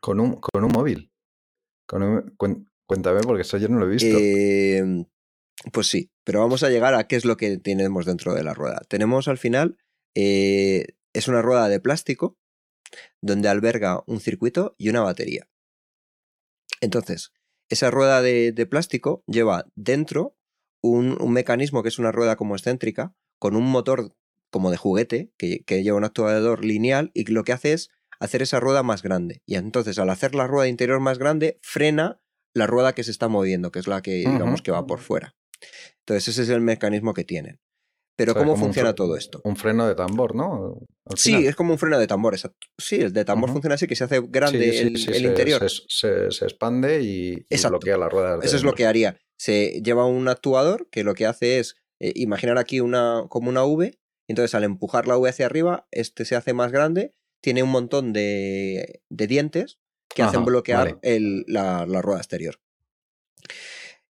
con 0.00 0.18
un, 0.18 0.40
con 0.40 0.64
un 0.64 0.72
móvil. 0.72 1.09
Cuéntame, 2.86 3.20
porque 3.22 3.42
eso 3.42 3.58
yo 3.58 3.68
no 3.68 3.78
lo 3.78 3.86
he 3.86 3.90
visto. 3.90 4.16
Eh, 4.18 5.04
pues 5.72 5.88
sí, 5.88 6.10
pero 6.24 6.40
vamos 6.40 6.62
a 6.62 6.70
llegar 6.70 6.94
a 6.94 7.06
qué 7.06 7.16
es 7.16 7.24
lo 7.24 7.36
que 7.36 7.58
tenemos 7.58 8.06
dentro 8.06 8.34
de 8.34 8.42
la 8.42 8.54
rueda. 8.54 8.82
Tenemos 8.88 9.28
al 9.28 9.38
final, 9.38 9.76
eh, 10.14 10.86
es 11.12 11.28
una 11.28 11.42
rueda 11.42 11.68
de 11.68 11.80
plástico 11.80 12.38
donde 13.20 13.48
alberga 13.48 14.02
un 14.06 14.20
circuito 14.20 14.74
y 14.78 14.88
una 14.88 15.02
batería. 15.02 15.48
Entonces, 16.80 17.32
esa 17.68 17.90
rueda 17.90 18.22
de, 18.22 18.66
plástico 18.68 19.22
lleva 19.26 19.66
dentro 19.74 20.36
un, 20.82 21.16
mecanismo 21.32 21.82
que 21.82 21.88
es 21.88 21.98
una 21.98 22.12
rueda 22.12 22.36
como 22.36 22.56
excéntrica 22.56 23.14
con 23.38 23.54
un 23.54 23.64
motor 23.64 24.16
como 24.50 24.70
de 24.70 24.76
juguete 24.76 25.32
que, 25.36 25.62
lleva 25.82 25.98
un 25.98 26.04
actuador 26.04 26.64
lineal 26.64 27.10
y 27.14 27.30
lo 27.30 27.44
que 27.44 27.52
hace 27.52 27.72
es 27.72 27.90
hacer 28.20 28.42
esa 28.42 28.60
rueda 28.60 28.82
más 28.82 29.02
grande. 29.02 29.42
Y 29.46 29.56
entonces 29.56 29.98
al 29.98 30.10
hacer 30.10 30.34
la 30.34 30.46
rueda 30.46 30.68
interior 30.68 31.00
más 31.00 31.18
grande, 31.18 31.58
frena 31.62 32.20
la 32.54 32.66
rueda 32.66 32.94
que 32.94 33.04
se 33.04 33.10
está 33.10 33.28
moviendo, 33.28 33.70
que 33.72 33.78
es 33.78 33.86
la 33.86 34.02
que 34.02 34.12
digamos 34.16 34.62
que 34.62 34.70
va 34.72 34.86
por 34.86 35.00
fuera. 35.00 35.34
Entonces 36.00 36.28
ese 36.28 36.42
es 36.42 36.48
el 36.50 36.60
mecanismo 36.60 37.14
que 37.14 37.24
tienen. 37.24 37.60
Pero 38.16 38.32
O 38.32 38.34
sea, 38.34 38.42
¿cómo 38.44 38.56
funciona 38.56 38.94
todo 38.94 39.16
esto? 39.16 39.40
Un 39.44 39.56
freno 39.56 39.86
de 39.86 39.94
tambor, 39.94 40.34
¿no? 40.34 40.78
Sí, 41.16 41.46
es 41.46 41.56
como 41.56 41.72
un 41.72 41.78
freno 41.78 41.98
de 41.98 42.06
tambor, 42.06 42.34
exacto. 42.34 42.66
Sí, 42.78 42.96
el 42.96 43.12
de 43.14 43.24
tambor 43.24 43.50
funciona 43.50 43.76
así, 43.76 43.86
que 43.86 43.96
se 43.96 44.04
hace 44.04 44.20
grande 44.28 44.72
Sí, 44.72 44.78
sí, 44.78 44.86
el, 44.86 44.96
sí, 44.98 45.10
el 45.12 45.14
se- 45.22 45.26
interior. 45.26 45.70
Se, 45.70 45.82
se- 45.88 46.30
se 46.30 46.44
expande 46.44 47.00
y, 47.02 47.46
bloquea 47.68 47.96
la 47.96 48.08
rueda. 48.10 48.38
Eso 48.42 48.56
es 48.56 48.62
lo 48.62 48.74
que 48.74 48.84
haría. 48.86 49.16
Se 49.38 49.80
lleva 49.82 50.04
un 50.04 50.28
actuador 50.28 50.88
que 50.90 51.02
lo 51.02 51.14
que 51.14 51.24
hace 51.24 51.60
es 51.60 51.76
eh, 51.98 52.12
imaginar 52.14 52.58
aquí 52.58 52.80
una, 52.80 53.24
como 53.30 53.48
una 53.48 53.64
V. 53.64 53.98
Entonces, 54.28 54.54
al 54.54 54.64
empujar 54.64 55.08
la 55.08 55.16
V 55.16 55.30
hacia 55.30 55.46
arriba, 55.46 55.86
este 55.90 56.26
se 56.26 56.36
hace 56.36 56.52
más 56.52 56.72
grande. 56.72 57.14
Tiene 57.40 57.62
un 57.62 57.70
montón 57.70 58.12
de, 58.12 59.02
de 59.08 59.26
dientes 59.26 59.78
que 60.08 60.22
hacen 60.22 60.44
bloquear 60.44 60.78
vale. 60.78 60.98
el- 61.02 61.44
la, 61.46 61.86
la 61.86 62.02
rueda 62.02 62.18
exterior. 62.20 62.60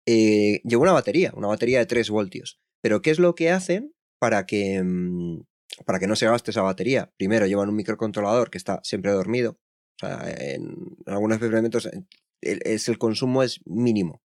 Eh, 0.07 0.61
lleva 0.64 0.83
una 0.83 0.93
batería, 0.93 1.33
una 1.37 1.49
batería 1.49 1.79
de 1.79 1.87
3 1.87 2.11
voltios. 2.11 2.61
Pero, 2.81 3.03
¿qué 3.03 3.11
es 3.11 3.19
lo 3.19 3.35
que 3.35 3.51
hacen 3.51 3.95
para 4.19 4.47
que, 4.47 4.83
mm, 4.83 5.43
para 5.87 5.99
que 5.99 6.07
no 6.07 6.14
se 6.16 6.27
gaste 6.27 6.51
esa 6.51 6.62
batería. 6.62 7.12
Primero 7.16 7.47
llevan 7.47 7.69
un 7.69 7.77
microcontrolador 7.77 8.51
que 8.51 8.59
está 8.59 8.81
siempre 8.85 9.11
dormido. 9.12 9.59
O 9.97 10.07
sea, 10.07 10.23
en 10.37 10.97
algunos 11.07 11.37
experimentos 11.38 11.87
el, 11.87 12.61
es, 12.64 12.88
el 12.88 12.99
consumo 12.99 13.43
es 13.43 13.61
mínimo. 13.66 14.23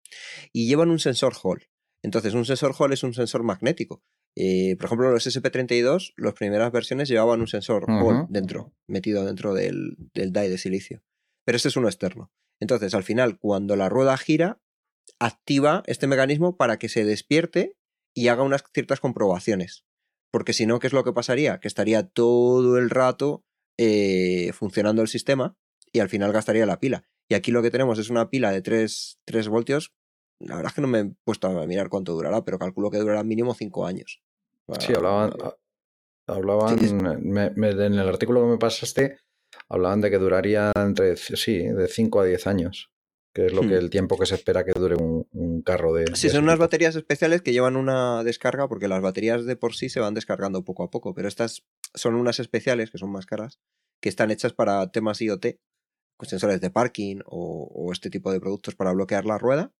Y 0.51 0.67
llevan 0.67 0.89
un 0.89 0.99
sensor 0.99 1.33
Hall. 1.41 1.67
Entonces, 2.03 2.33
un 2.33 2.45
sensor 2.45 2.75
Hall 2.77 2.93
es 2.93 3.03
un 3.03 3.13
sensor 3.13 3.43
magnético. 3.43 4.03
Eh, 4.35 4.75
por 4.77 4.85
ejemplo, 4.85 5.11
los 5.11 5.25
SP32, 5.25 6.13
las 6.17 6.33
primeras 6.33 6.71
versiones 6.71 7.07
llevaban 7.07 7.39
un 7.39 7.47
sensor 7.47 7.85
dentro, 8.29 8.73
metido 8.87 9.23
dentro 9.25 9.53
del, 9.53 9.95
del 10.13 10.33
die 10.33 10.49
de 10.49 10.57
silicio. 10.57 11.03
Pero 11.45 11.55
este 11.55 11.69
es 11.69 11.77
uno 11.77 11.87
externo. 11.87 12.31
Entonces, 12.59 12.93
al 12.93 13.03
final, 13.03 13.37
cuando 13.39 13.75
la 13.75 13.89
rueda 13.89 14.17
gira, 14.17 14.61
activa 15.19 15.83
este 15.85 16.07
mecanismo 16.07 16.57
para 16.57 16.77
que 16.77 16.89
se 16.89 17.05
despierte 17.05 17.77
y 18.13 18.27
haga 18.27 18.43
unas 18.43 18.63
ciertas 18.73 18.99
comprobaciones. 18.99 19.85
Porque 20.31 20.53
si 20.53 20.65
no, 20.65 20.79
¿qué 20.79 20.87
es 20.87 20.93
lo 20.93 21.03
que 21.03 21.13
pasaría? 21.13 21.59
Que 21.59 21.67
estaría 21.67 22.07
todo 22.07 22.77
el 22.77 22.89
rato 22.89 23.45
eh, 23.77 24.51
funcionando 24.53 25.01
el 25.01 25.07
sistema 25.07 25.57
y 25.91 25.99
al 25.99 26.09
final 26.09 26.31
gastaría 26.31 26.65
la 26.65 26.79
pila. 26.79 27.05
Y 27.29 27.35
aquí 27.35 27.51
lo 27.51 27.61
que 27.61 27.71
tenemos 27.71 27.99
es 27.99 28.09
una 28.09 28.29
pila 28.29 28.51
de 28.51 28.61
3, 28.61 29.19
3 29.25 29.47
voltios. 29.47 29.93
La 30.39 30.55
verdad 30.55 30.71
es 30.71 30.75
que 30.75 30.81
no 30.81 30.87
me 30.87 30.99
he 30.99 31.11
puesto 31.23 31.47
a 31.47 31.65
mirar 31.65 31.89
cuánto 31.89 32.13
durará, 32.13 32.43
pero 32.43 32.59
calculo 32.59 32.91
que 32.91 32.97
durará 32.97 33.23
mínimo 33.23 33.53
5 33.53 33.85
años. 33.85 34.21
Sí, 34.79 34.93
hablaban, 34.93 35.33
hablaban 36.27 36.79
en 36.79 37.93
el 37.93 38.09
artículo 38.09 38.41
que 38.41 38.47
me 38.47 38.57
pasaste, 38.57 39.19
hablaban 39.69 40.01
de 40.01 40.09
que 40.09 40.17
duraría 40.17 40.71
entre, 40.75 41.15
sí, 41.17 41.59
de 41.59 41.87
5 41.87 42.19
a 42.19 42.25
10 42.25 42.47
años, 42.47 42.91
que 43.33 43.45
es 43.45 43.53
lo 43.53 43.61
que 43.61 43.67
hmm. 43.67 43.73
el 43.73 43.89
tiempo 43.89 44.17
que 44.17 44.25
se 44.25 44.35
espera 44.35 44.65
que 44.65 44.71
dure 44.73 44.95
un, 44.95 45.61
carro 45.63 45.93
de... 45.93 46.15
Sí, 46.15 46.29
son 46.29 46.43
unas 46.43 46.59
baterías 46.59 46.95
especiales 46.95 47.41
que 47.41 47.53
llevan 47.53 47.75
una 47.75 48.23
descarga, 48.23 48.67
porque 48.67 48.87
las 48.87 49.01
baterías 49.01 49.45
de 49.45 49.55
por 49.55 49.75
sí 49.75 49.89
se 49.89 49.99
van 49.99 50.13
descargando 50.13 50.63
poco 50.63 50.83
a 50.83 50.91
poco, 50.91 51.13
pero 51.13 51.27
estas 51.27 51.63
son 51.93 52.15
unas 52.15 52.39
especiales, 52.39 52.91
que 52.91 52.97
son 52.97 53.11
más 53.11 53.25
caras, 53.25 53.59
que 54.01 54.09
están 54.09 54.31
hechas 54.31 54.53
para 54.53 54.91
temas 54.91 55.21
IoT, 55.21 55.57
con 56.17 56.29
sensores 56.29 56.61
de 56.61 56.69
parking 56.69 57.19
o, 57.25 57.89
este 57.91 58.09
tipo 58.09 58.31
de 58.31 58.39
productos 58.39 58.75
para 58.75 58.93
bloquear 58.93 59.25
la 59.25 59.37
rueda, 59.37 59.73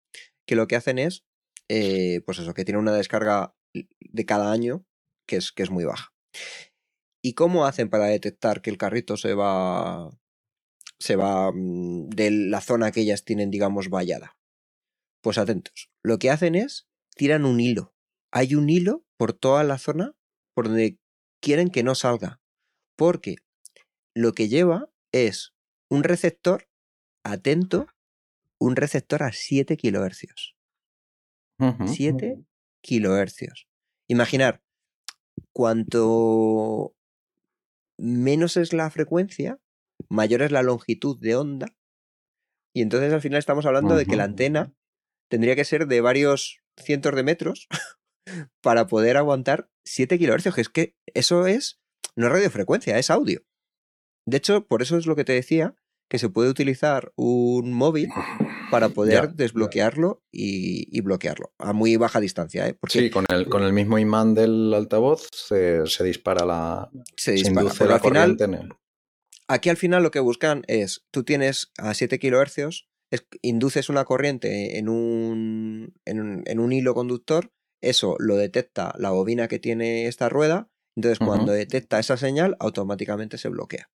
que 0.45 0.55
lo 0.55 0.67
que 0.67 0.75
hacen 0.75 0.99
es, 0.99 1.25
eh, 1.69 2.21
pues 2.25 2.39
eso, 2.39 2.53
que 2.53 2.65
tiene 2.65 2.79
una 2.79 2.93
descarga 2.93 3.55
de 3.73 4.25
cada 4.25 4.51
año 4.51 4.85
que 5.27 5.37
es, 5.37 5.51
que 5.51 5.63
es 5.63 5.71
muy 5.71 5.83
baja. 5.85 6.13
¿Y 7.23 7.33
cómo 7.33 7.65
hacen 7.65 7.89
para 7.89 8.05
detectar 8.05 8.61
que 8.61 8.69
el 8.69 8.77
carrito 8.77 9.17
se 9.17 9.33
va, 9.33 10.11
se 10.99 11.15
va 11.15 11.51
mm, 11.51 12.09
de 12.09 12.31
la 12.31 12.61
zona 12.61 12.91
que 12.91 13.01
ellas 13.01 13.23
tienen, 13.23 13.49
digamos, 13.49 13.89
vallada? 13.89 14.37
Pues 15.21 15.37
atentos. 15.37 15.89
Lo 16.03 16.19
que 16.19 16.29
hacen 16.29 16.53
es 16.53 16.87
tiran 17.15 17.45
un 17.45 17.59
hilo. 17.59 17.95
Hay 18.31 18.53
un 18.53 18.69
hilo 18.69 19.05
por 19.17 19.33
toda 19.33 19.63
la 19.63 19.79
zona 19.79 20.15
por 20.53 20.67
donde 20.67 20.99
quieren 21.41 21.69
que 21.69 21.83
no 21.83 21.95
salga. 21.95 22.41
Porque 22.95 23.37
lo 24.15 24.33
que 24.33 24.47
lleva 24.47 24.91
es 25.11 25.53
un 25.89 26.03
receptor, 26.03 26.69
atento, 27.23 27.87
un 28.59 28.75
receptor 28.75 29.23
a 29.23 29.31
7 29.31 29.77
kilohercios. 29.77 30.55
7 31.85 32.43
kilohercios. 32.81 33.67
Imaginar, 34.07 34.61
cuanto 35.53 36.95
menos 37.97 38.57
es 38.57 38.73
la 38.73 38.89
frecuencia, 38.89 39.59
mayor 40.09 40.41
es 40.41 40.51
la 40.51 40.63
longitud 40.63 41.19
de 41.19 41.35
onda. 41.35 41.67
Y 42.73 42.81
entonces 42.81 43.13
al 43.13 43.21
final 43.21 43.39
estamos 43.39 43.65
hablando 43.65 43.95
de 43.95 44.05
que 44.05 44.17
la 44.17 44.25
antena 44.25 44.73
tendría 45.29 45.55
que 45.55 45.65
ser 45.65 45.87
de 45.87 46.01
varios 46.01 46.59
cientos 46.77 47.15
de 47.15 47.23
metros 47.23 47.67
para 48.61 48.87
poder 48.87 49.17
aguantar 49.17 49.69
7 49.85 50.17
kilohercios, 50.19 50.55
que 50.55 50.61
es 50.61 50.69
que 50.69 50.95
eso 51.13 51.47
es, 51.47 51.79
no 52.15 52.27
es 52.27 52.33
radiofrecuencia, 52.33 52.97
es 52.97 53.09
audio. 53.09 53.45
De 54.27 54.37
hecho, 54.37 54.67
por 54.67 54.81
eso 54.81 54.97
es 54.97 55.05
lo 55.05 55.15
que 55.15 55.23
te 55.23 55.33
decía, 55.33 55.75
que 56.09 56.19
se 56.19 56.29
puede 56.29 56.49
utilizar 56.49 57.11
un 57.15 57.73
móvil 57.73 58.09
para 58.71 58.89
poder 58.89 59.33
desbloquearlo 59.33 60.23
y, 60.31 61.01
bloquearlo 61.01 61.53
a 61.59 61.73
muy 61.73 61.95
baja 61.97 62.19
distancia. 62.19 62.67
¿eh? 62.67 62.77
sí, 62.87 63.09
con 63.09 63.25
el, 63.29 63.47
con 63.47 63.63
el 63.63 63.73
mismo 63.73 63.99
imán 63.99 64.33
del 64.33 64.73
altavoz 64.73 65.29
se, 65.31 65.83
dispara 66.03 66.45
la. 66.45 66.89
Se, 67.15 67.37
induce 67.37 67.85
la 67.85 67.99
corriente. 67.99 68.47
Aquí 69.47 69.69
al 69.69 69.77
final 69.77 70.03
lo 70.03 70.11
que 70.11 70.19
buscan 70.19 70.63
es: 70.67 71.05
tú 71.11 71.23
tienes 71.23 71.71
a 71.77 71.93
7 71.93 72.19
kHz, 72.19 72.87
induces 73.41 73.89
una 73.89 74.05
corriente 74.05 74.77
en 74.77 74.89
un, 74.89 75.93
en 76.05 76.59
un, 76.59 76.71
hilo 76.71 76.93
conductor, 76.93 77.51
eso 77.81 78.15
lo 78.19 78.35
detecta 78.35 78.93
la 78.97 79.11
bobina 79.11 79.47
que 79.47 79.59
tiene 79.59 80.07
esta 80.07 80.29
rueda, 80.29 80.69
entonces 80.95 81.19
cuando 81.19 81.51
detecta 81.51 81.99
esa 81.99 82.17
señal, 82.17 82.55
automáticamente 82.59 83.37
se 83.37 83.49
bloquea. 83.49 83.89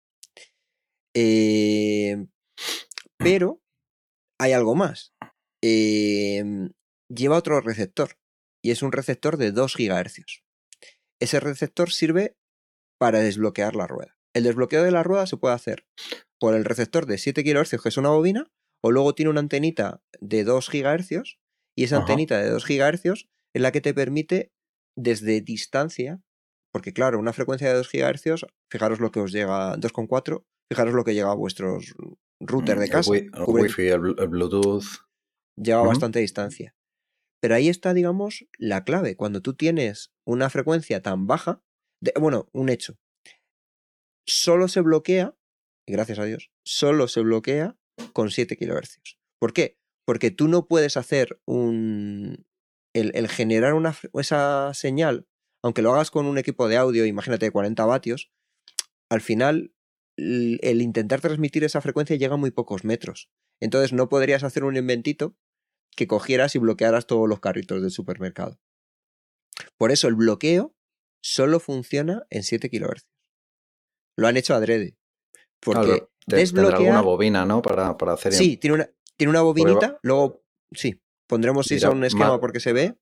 Eh, 1.14 2.26
pero 3.18 3.60
hay 4.38 4.52
algo 4.52 4.74
más. 4.74 5.14
Em, 5.62 6.72
lleva 7.08 7.36
otro 7.36 7.60
receptor 7.60 8.16
y 8.62 8.70
es 8.70 8.82
un 8.82 8.92
receptor 8.92 9.36
de 9.36 9.52
2 9.52 9.76
GHz. 9.76 10.42
Ese 11.20 11.40
receptor 11.40 11.90
sirve 11.90 12.36
para 12.98 13.20
desbloquear 13.20 13.74
la 13.74 13.86
rueda. 13.86 14.16
El 14.34 14.44
desbloqueo 14.44 14.84
de 14.84 14.90
la 14.90 15.02
rueda 15.02 15.26
se 15.26 15.36
puede 15.36 15.54
hacer 15.54 15.86
por 16.38 16.54
el 16.54 16.64
receptor 16.64 17.06
de 17.06 17.18
7 17.18 17.42
kHz, 17.42 17.82
que 17.82 17.88
es 17.88 17.96
una 17.96 18.10
bobina, 18.10 18.50
o 18.82 18.92
luego 18.92 19.14
tiene 19.14 19.30
una 19.30 19.40
antenita 19.40 20.02
de 20.20 20.44
2 20.44 20.70
GHz 20.70 21.38
y 21.76 21.84
esa 21.84 21.96
antenita 21.96 22.38
de 22.38 22.50
2 22.50 22.64
GHz 22.64 23.28
es 23.54 23.62
la 23.62 23.72
que 23.72 23.80
te 23.80 23.94
permite 23.94 24.52
desde 24.96 25.40
distancia, 25.40 26.20
porque 26.72 26.92
claro, 26.92 27.18
una 27.18 27.32
frecuencia 27.32 27.68
de 27.68 27.74
2 27.74 27.90
GHz, 27.90 28.46
fijaros 28.70 29.00
lo 29.00 29.10
que 29.10 29.20
os 29.20 29.32
llega 29.32 29.76
2,4, 29.76 30.44
fijaros 30.70 30.94
lo 30.94 31.04
que 31.04 31.14
llega 31.14 31.30
a 31.30 31.34
vuestros 31.34 31.94
router 32.40 32.76
mm, 32.76 32.80
de 32.80 32.88
casa. 32.88 33.14
El, 33.14 33.30
wifi, 33.46 33.88
el, 33.88 34.00
Bluetooth. 34.00 34.84
Lleva 35.56 35.82
bastante 35.82 36.20
distancia. 36.20 36.74
Pero 37.40 37.54
ahí 37.54 37.68
está, 37.68 37.94
digamos, 37.94 38.46
la 38.58 38.84
clave. 38.84 39.16
Cuando 39.16 39.42
tú 39.42 39.54
tienes 39.54 40.12
una 40.24 40.50
frecuencia 40.50 41.02
tan 41.02 41.26
baja, 41.26 41.62
bueno, 42.20 42.48
un 42.52 42.68
hecho, 42.68 42.98
solo 44.26 44.68
se 44.68 44.80
bloquea, 44.80 45.36
gracias 45.86 46.18
a 46.18 46.24
Dios, 46.24 46.50
solo 46.64 47.08
se 47.08 47.20
bloquea 47.20 47.76
con 48.12 48.30
7 48.30 48.56
kHz. 48.56 49.18
¿Por 49.40 49.52
qué? 49.52 49.78
Porque 50.04 50.30
tú 50.30 50.48
no 50.48 50.66
puedes 50.66 50.96
hacer 50.96 51.40
un. 51.44 52.46
El, 52.94 53.28
generar 53.28 53.74
una, 53.74 53.94
esa 54.14 54.72
señal, 54.74 55.28
aunque 55.62 55.82
lo 55.82 55.92
hagas 55.92 56.10
con 56.10 56.26
un 56.26 56.38
equipo 56.38 56.66
de 56.66 56.76
audio, 56.76 57.04
imagínate 57.04 57.46
de 57.46 57.52
40 57.52 57.84
vatios, 57.84 58.32
al 59.08 59.20
final 59.20 59.72
el 60.18 60.82
intentar 60.82 61.20
transmitir 61.20 61.64
esa 61.64 61.80
frecuencia 61.80 62.16
llega 62.16 62.34
a 62.34 62.38
muy 62.38 62.50
pocos 62.50 62.84
metros. 62.84 63.30
Entonces 63.60 63.92
no 63.92 64.08
podrías 64.08 64.42
hacer 64.42 64.64
un 64.64 64.76
inventito 64.76 65.36
que 65.96 66.06
cogieras 66.06 66.54
y 66.54 66.58
bloquearas 66.58 67.06
todos 67.06 67.28
los 67.28 67.40
carritos 67.40 67.80
del 67.82 67.90
supermercado. 67.90 68.60
Por 69.76 69.90
eso 69.90 70.08
el 70.08 70.14
bloqueo 70.14 70.74
solo 71.22 71.60
funciona 71.60 72.24
en 72.30 72.42
7 72.42 72.68
kHz. 72.70 73.06
Lo 74.16 74.26
han 74.26 74.36
hecho 74.36 74.54
adrede. 74.54 74.96
Porque 75.60 76.08
desbloquear... 76.26 76.90
una 76.90 77.00
bobina, 77.00 77.44
¿no? 77.44 77.62
Para, 77.62 77.96
para 77.96 78.14
hacer... 78.14 78.32
Sí, 78.32 78.56
tiene 78.56 78.74
una, 78.74 78.90
tiene 79.16 79.30
una 79.30 79.42
bobinita. 79.42 79.98
Luego, 80.02 80.44
sí, 80.72 81.00
pondremos 81.28 81.66
si 81.66 81.78
son 81.78 81.98
un 81.98 82.04
esquema 82.04 82.40
porque 82.40 82.60
se 82.60 82.72
ve. 82.72 82.98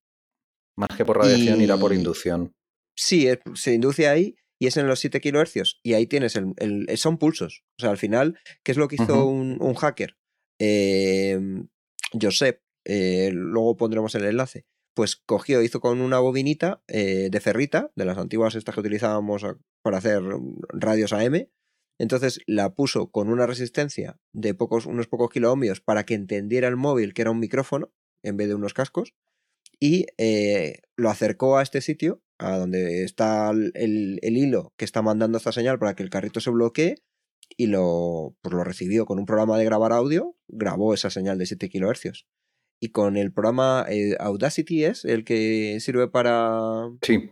Más 0.77 0.91
que 0.97 1.05
por 1.05 1.19
radiación, 1.19 1.61
irá 1.61 1.79
por 1.79 1.93
inducción. 1.93 2.55
Sí, 2.95 3.29
se 3.55 3.75
induce 3.75 4.09
ahí 4.09 4.37
y 4.59 4.66
es 4.66 4.77
en 4.77 4.87
los 4.87 5.01
7 5.01 5.21
kHz 5.21 5.81
y 5.83 5.95
ahí 5.95 6.07
tienes 6.07 6.37
el, 6.37 6.87
son 6.97 7.19
pulsos. 7.19 7.64
O 7.79 7.83
sea, 7.83 7.90
al 7.90 7.99
final, 7.99 8.38
¿qué 8.62 8.73
es 8.73 8.79
lo 8.79 8.88
que 8.88 8.97
hizo 8.97 9.27
un, 9.27 9.75
hacker? 9.75 10.16
Eh, 10.59 11.38
Josep, 12.21 12.62
eh, 12.85 13.31
luego 13.33 13.77
pondremos 13.77 14.14
el 14.14 14.25
enlace. 14.25 14.66
Pues 14.95 15.16
cogió, 15.16 15.61
hizo 15.61 15.81
con 15.81 16.01
una 16.01 16.21
bobinita 16.21 16.83
eh, 16.88 17.29
de 17.31 17.40
ferrita, 17.40 17.92
de 17.97 18.07
las 18.07 18.16
antiguas 18.16 18.55
estas 18.55 18.75
que 18.75 18.81
utilizábamos 18.81 19.45
para 19.83 19.99
hacer 19.99 20.23
radios 20.71 21.12
AM. 21.12 21.49
Entonces 21.99 22.40
la 22.47 22.75
puso 22.75 23.11
con 23.11 23.29
una 23.29 23.47
resistencia 23.47 24.19
de 24.33 24.55
pocos, 24.55 24.87
unos 24.87 25.07
pocos 25.07 25.31
kiloohmios 25.31 25.81
para 25.81 26.05
que 26.05 26.14
entendiera 26.14 26.69
el 26.69 26.77
móvil 26.77 27.14
que 27.14 27.23
era 27.23 27.31
un 27.31 27.40
micrófono 27.40 27.92
en 28.23 28.37
vez 28.37 28.49
de 28.49 28.55
unos 28.55 28.75
cascos. 28.75 29.14
Y 29.79 30.07
eh, 30.16 30.81
lo 30.97 31.11
acercó 31.11 31.59
a 31.59 31.62
este 31.62 31.81
sitio 31.81 32.23
a 32.38 32.59
donde 32.59 33.05
está 33.05 33.51
el, 33.51 34.18
hilo 34.22 34.72
que 34.77 34.85
está 34.85 35.03
mandando 35.03 35.38
esta 35.38 35.53
señal 35.53 35.79
para 35.79 35.94
que 35.94 36.03
el 36.03 36.11
carrito 36.11 36.40
se 36.40 36.51
bloquee 36.51 36.96
y 37.57 37.66
lo, 37.66 38.37
pues 38.42 38.55
lo 38.55 38.64
recibió 38.64 39.07
con 39.07 39.18
un 39.18 39.27
programa 39.27 39.57
de 39.59 39.64
grabar 39.64 39.92
audio, 39.92 40.37
grabó 40.49 40.94
esa 40.94 41.11
señal 41.11 41.38
de 41.38 41.46
7 41.46 41.68
kHz. 41.68 42.27
Y 42.83 42.90
con 42.90 43.16
el 43.16 43.33
programa 43.33 43.87
eh, 43.88 44.16
Audacity 44.18 44.85
es 44.85 45.05
el 45.05 45.25
que 45.25 45.79
sirve 45.81 46.09
para... 46.09 46.90
Sí, 47.01 47.31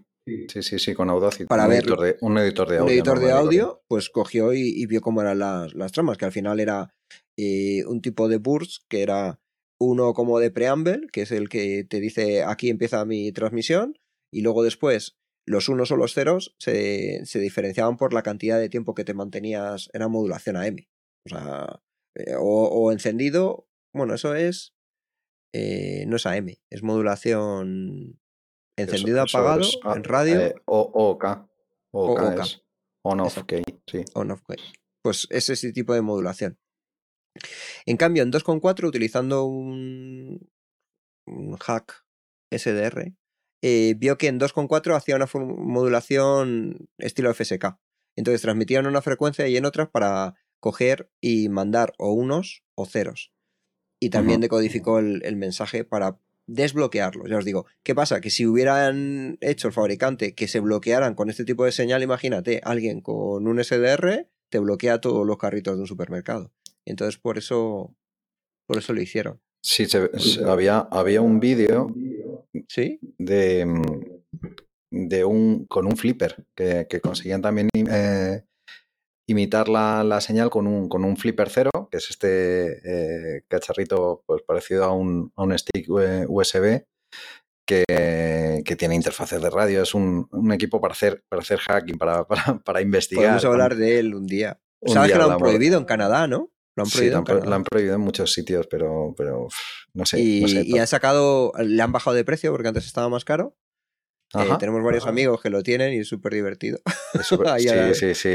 sí, 0.48 0.62
sí, 0.62 0.78
sí, 0.78 0.94
con 0.94 1.10
Audacity. 1.10 1.46
Para 1.46 1.64
un, 1.64 1.70
ver, 1.70 1.80
editor 1.80 2.00
de, 2.00 2.16
un 2.20 2.38
editor 2.38 2.68
de 2.68 2.78
audio. 2.78 2.86
Un 2.86 2.92
editor 2.92 3.20
de 3.20 3.32
audio, 3.32 3.82
pues 3.88 4.08
cogió 4.08 4.54
y, 4.54 4.86
vio 4.86 5.02
cómo 5.02 5.20
eran 5.20 5.40
las, 5.40 5.74
las, 5.74 5.92
tramas, 5.92 6.16
que 6.16 6.24
al 6.24 6.32
final 6.32 6.60
era 6.60 6.94
eh, 7.36 7.84
un 7.86 8.00
tipo 8.00 8.28
de 8.28 8.38
burst 8.38 8.84
que 8.88 9.02
era 9.02 9.38
uno 9.78 10.14
como 10.14 10.38
de 10.38 10.50
preamble, 10.50 11.08
que 11.12 11.22
es 11.22 11.32
el 11.32 11.48
que 11.48 11.84
te 11.84 12.00
dice 12.00 12.42
aquí 12.44 12.70
empieza 12.70 13.04
mi 13.04 13.32
transmisión, 13.32 13.98
y 14.34 14.42
luego 14.42 14.64
después 14.64 15.16
los 15.46 15.68
unos 15.68 15.92
o 15.92 15.96
los 15.96 16.12
ceros 16.12 16.56
se, 16.58 17.22
diferenciaban 17.34 17.96
por 17.96 18.12
la 18.12 18.22
cantidad 18.22 18.58
de 18.58 18.68
tiempo 18.68 18.94
que 18.94 19.04
te 19.04 19.14
mantenías, 19.14 19.90
era 19.92 20.08
modulación 20.08 20.56
AM. 20.56 20.76
O 21.26 21.28
sea, 21.28 21.80
eh, 22.16 22.34
o, 22.36 22.90
encendido, 22.90 23.68
bueno, 23.94 24.14
eso 24.14 24.34
es, 24.34 24.74
eh, 25.54 26.04
no 26.08 26.16
es 26.16 26.26
AM, 26.26 26.56
es 26.68 26.82
modulación 26.82 28.20
encendido 28.76 29.22
apagado 29.22 29.62
en 29.94 30.04
radio. 30.04 30.40
Eh, 30.40 30.54
o 30.64 30.80
OK. 30.80 31.24
OK, 31.92 32.20
on 33.04 33.20
off 33.20 33.38
sí. 33.86 34.04
On 34.14 34.32
off 34.32 34.42
Pues 35.00 35.28
es 35.30 35.48
ese 35.48 35.72
tipo 35.72 35.94
de 35.94 36.02
modulación. 36.02 36.58
En 37.86 37.96
cambio, 37.96 38.24
en 38.24 38.32
2.4, 38.32 38.88
utilizando 38.88 39.44
un, 39.44 40.50
un 41.26 41.56
hack 41.56 42.04
SDR, 42.50 43.14
eh, 43.66 43.94
vio 43.96 44.18
que 44.18 44.26
en 44.26 44.38
2.4 44.38 44.94
hacía 44.94 45.16
una 45.16 45.26
modulación 45.32 46.90
estilo 46.98 47.32
FSK. 47.32 47.78
Entonces 48.14 48.42
transmitían 48.42 48.86
una 48.86 49.00
frecuencia 49.00 49.48
y 49.48 49.56
en 49.56 49.64
otras 49.64 49.88
para 49.88 50.34
coger 50.60 51.10
y 51.22 51.48
mandar 51.48 51.94
o 51.96 52.12
unos 52.12 52.62
o 52.74 52.84
ceros. 52.84 53.32
Y 53.98 54.10
también 54.10 54.42
decodificó 54.42 54.98
el, 54.98 55.36
mensaje 55.36 55.82
para 55.82 56.20
desbloquearlo. 56.46 57.26
Ya 57.26 57.38
os 57.38 57.46
digo, 57.46 57.64
¿qué 57.82 57.94
pasa? 57.94 58.20
Que 58.20 58.28
si 58.28 58.44
hubieran 58.44 59.38
hecho 59.40 59.68
el 59.68 59.72
fabricante 59.72 60.34
que 60.34 60.46
se 60.46 60.60
bloquearan 60.60 61.14
con 61.14 61.30
este 61.30 61.46
tipo 61.46 61.64
de 61.64 61.72
señal, 61.72 62.02
imagínate, 62.02 62.60
alguien 62.64 63.00
con 63.00 63.48
un 63.48 63.64
SDR 63.64 64.28
te 64.50 64.58
bloquea 64.58 65.00
todos 65.00 65.26
los 65.26 65.38
carritos 65.38 65.76
de 65.76 65.80
un 65.80 65.86
supermercado. 65.86 66.52
Entonces 66.84 67.18
por 67.18 67.38
eso, 67.38 67.96
por 68.66 68.76
eso 68.76 68.92
lo 68.92 69.00
hicieron. 69.00 69.40
Sí, 69.62 69.86
había, 70.46 70.80
había 70.80 71.22
un 71.22 71.40
vídeo 71.40 71.94
¿Sí? 72.68 72.98
de, 73.18 73.66
de 74.90 75.24
un, 75.24 75.66
con 75.66 75.86
un 75.86 75.96
flipper 75.96 76.44
que, 76.54 76.86
conseguían 77.02 77.42
también 77.42 77.68
eh, 77.74 78.44
imitar 79.28 79.68
la, 79.68 80.20
señal 80.20 80.50
con 80.50 80.66
un, 80.66 80.88
con 80.88 81.04
un 81.04 81.16
flipper 81.16 81.50
cero, 81.50 81.70
que 81.90 81.98
es 81.98 82.10
este 82.10 83.36
eh, 83.36 83.42
cacharrito 83.48 84.22
pues, 84.26 84.42
parecido 84.42 84.84
a 84.84 84.92
un, 84.92 85.32
a 85.36 85.42
un 85.42 85.58
stick 85.58 85.88
USB 85.88 86.84
que, 87.66 88.62
que, 88.64 88.76
tiene 88.76 88.94
interfaces 88.94 89.40
de 89.40 89.50
radio. 89.50 89.82
Es 89.82 89.94
un, 89.94 90.28
un, 90.30 90.52
equipo 90.52 90.80
para 90.80 90.92
hacer, 90.92 91.24
para 91.28 91.42
hacer 91.42 91.58
hacking, 91.58 91.98
para, 91.98 92.24
para, 92.28 92.58
para 92.58 92.80
investigar. 92.80 93.24
Podemos 93.24 93.44
hablar 93.46 93.76
de 93.76 93.98
él 93.98 94.14
un 94.14 94.26
día. 94.26 94.60
Sabes 94.86 95.12
que 95.12 95.18
lo 95.18 95.30
han 95.30 95.38
prohibido 95.38 95.78
en 95.78 95.86
Canadá, 95.86 96.26
¿no? 96.26 96.50
Lo 96.76 96.84
han 97.54 97.64
prohibido, 97.64 97.94
en 97.94 98.00
muchos 98.00 98.32
sitios, 98.32 98.66
pero, 98.66 99.14
pero 99.16 99.48
no 99.92 100.06
sé. 100.06 100.20
Y, 100.20 100.78
han 100.78 100.86
sacado, 100.86 101.52
le 101.58 101.80
han 101.80 101.92
bajado 101.92 102.16
de 102.16 102.24
precio 102.24 102.50
porque 102.50 102.68
antes 102.68 102.86
estaba 102.86 103.08
más 103.08 103.24
caro. 103.24 103.56
Eh, 104.34 104.48
tenemos 104.58 104.82
varios 104.82 105.06
amigos 105.06 105.40
que 105.40 105.48
lo 105.48 105.62
tienen 105.62 105.94
y 105.94 105.98
es 105.98 106.08
súper 106.08 106.34
divertido. 106.34 106.80
sí, 107.22 107.94
sí, 107.94 108.14
sí, 108.14 108.28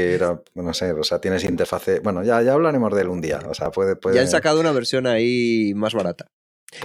no 0.54 0.72
sé, 0.72 0.92
o 0.92 1.02
sea, 1.02 1.20
tienes 1.20 1.44
interfaz. 1.44 1.84
Bueno, 2.02 2.24
ya, 2.24 2.40
ya 2.40 2.54
hablaremos 2.54 2.94
de 2.94 3.02
él 3.02 3.08
un 3.08 3.20
día. 3.20 3.40
O 3.46 3.52
sea, 3.52 3.70
puede, 3.70 3.96
Ya 4.14 4.22
han 4.22 4.28
sacado 4.28 4.60
una 4.60 4.72
versión 4.72 5.06
ahí 5.06 5.72
más 5.74 5.92
barata. 5.92 6.26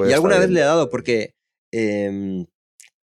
Y 0.05 0.11
alguna 0.11 0.37
vez 0.37 0.49
le 0.49 0.59
he 0.59 0.63
dado 0.63 0.89
porque 0.89 1.35
em, 1.71 2.47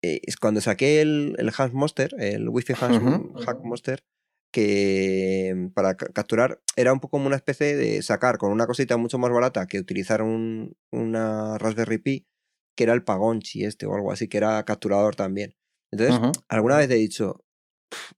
eh, 0.03 0.21
cuando 0.41 0.61
saqué 0.61 1.01
el, 1.01 1.37
el 1.39 1.51
Hack 1.53 1.73
Monster, 1.73 2.15
el 2.19 2.49
Wi-Fi 2.49 2.75
Hack 2.75 3.61
Monster, 3.63 4.03
que 4.51 5.53
mm, 5.55 5.69
para 5.69 5.97
capturar 5.97 6.61
era 6.77 6.93
un 6.93 7.01
poco 7.01 7.13
como 7.13 7.27
una 7.27 7.37
especie 7.37 7.77
de 7.77 8.03
sacar 8.03 8.39
con 8.39 8.53
una 8.53 8.67
cosita 8.67 8.97
mucho 8.97 9.19
más 9.19 9.31
barata 9.31 9.67
que 9.67 9.79
utilizar 9.79 10.23
un, 10.23 10.77
una 10.91 11.59
Raspberry 11.59 11.99
Pi, 11.99 12.27
que 12.77 12.85
era 12.85 12.93
el 12.93 13.05
Pagonchi 13.05 13.65
este 13.65 13.87
o 13.87 13.95
algo 13.95 14.13
así, 14.13 14.29
que 14.29 14.39
era 14.39 14.65
capturador 14.65 15.17
también. 15.17 15.57
Entonces, 15.93 16.43
alguna 16.49 16.77
vez 16.77 16.91
he 16.91 16.95
dicho, 16.95 17.45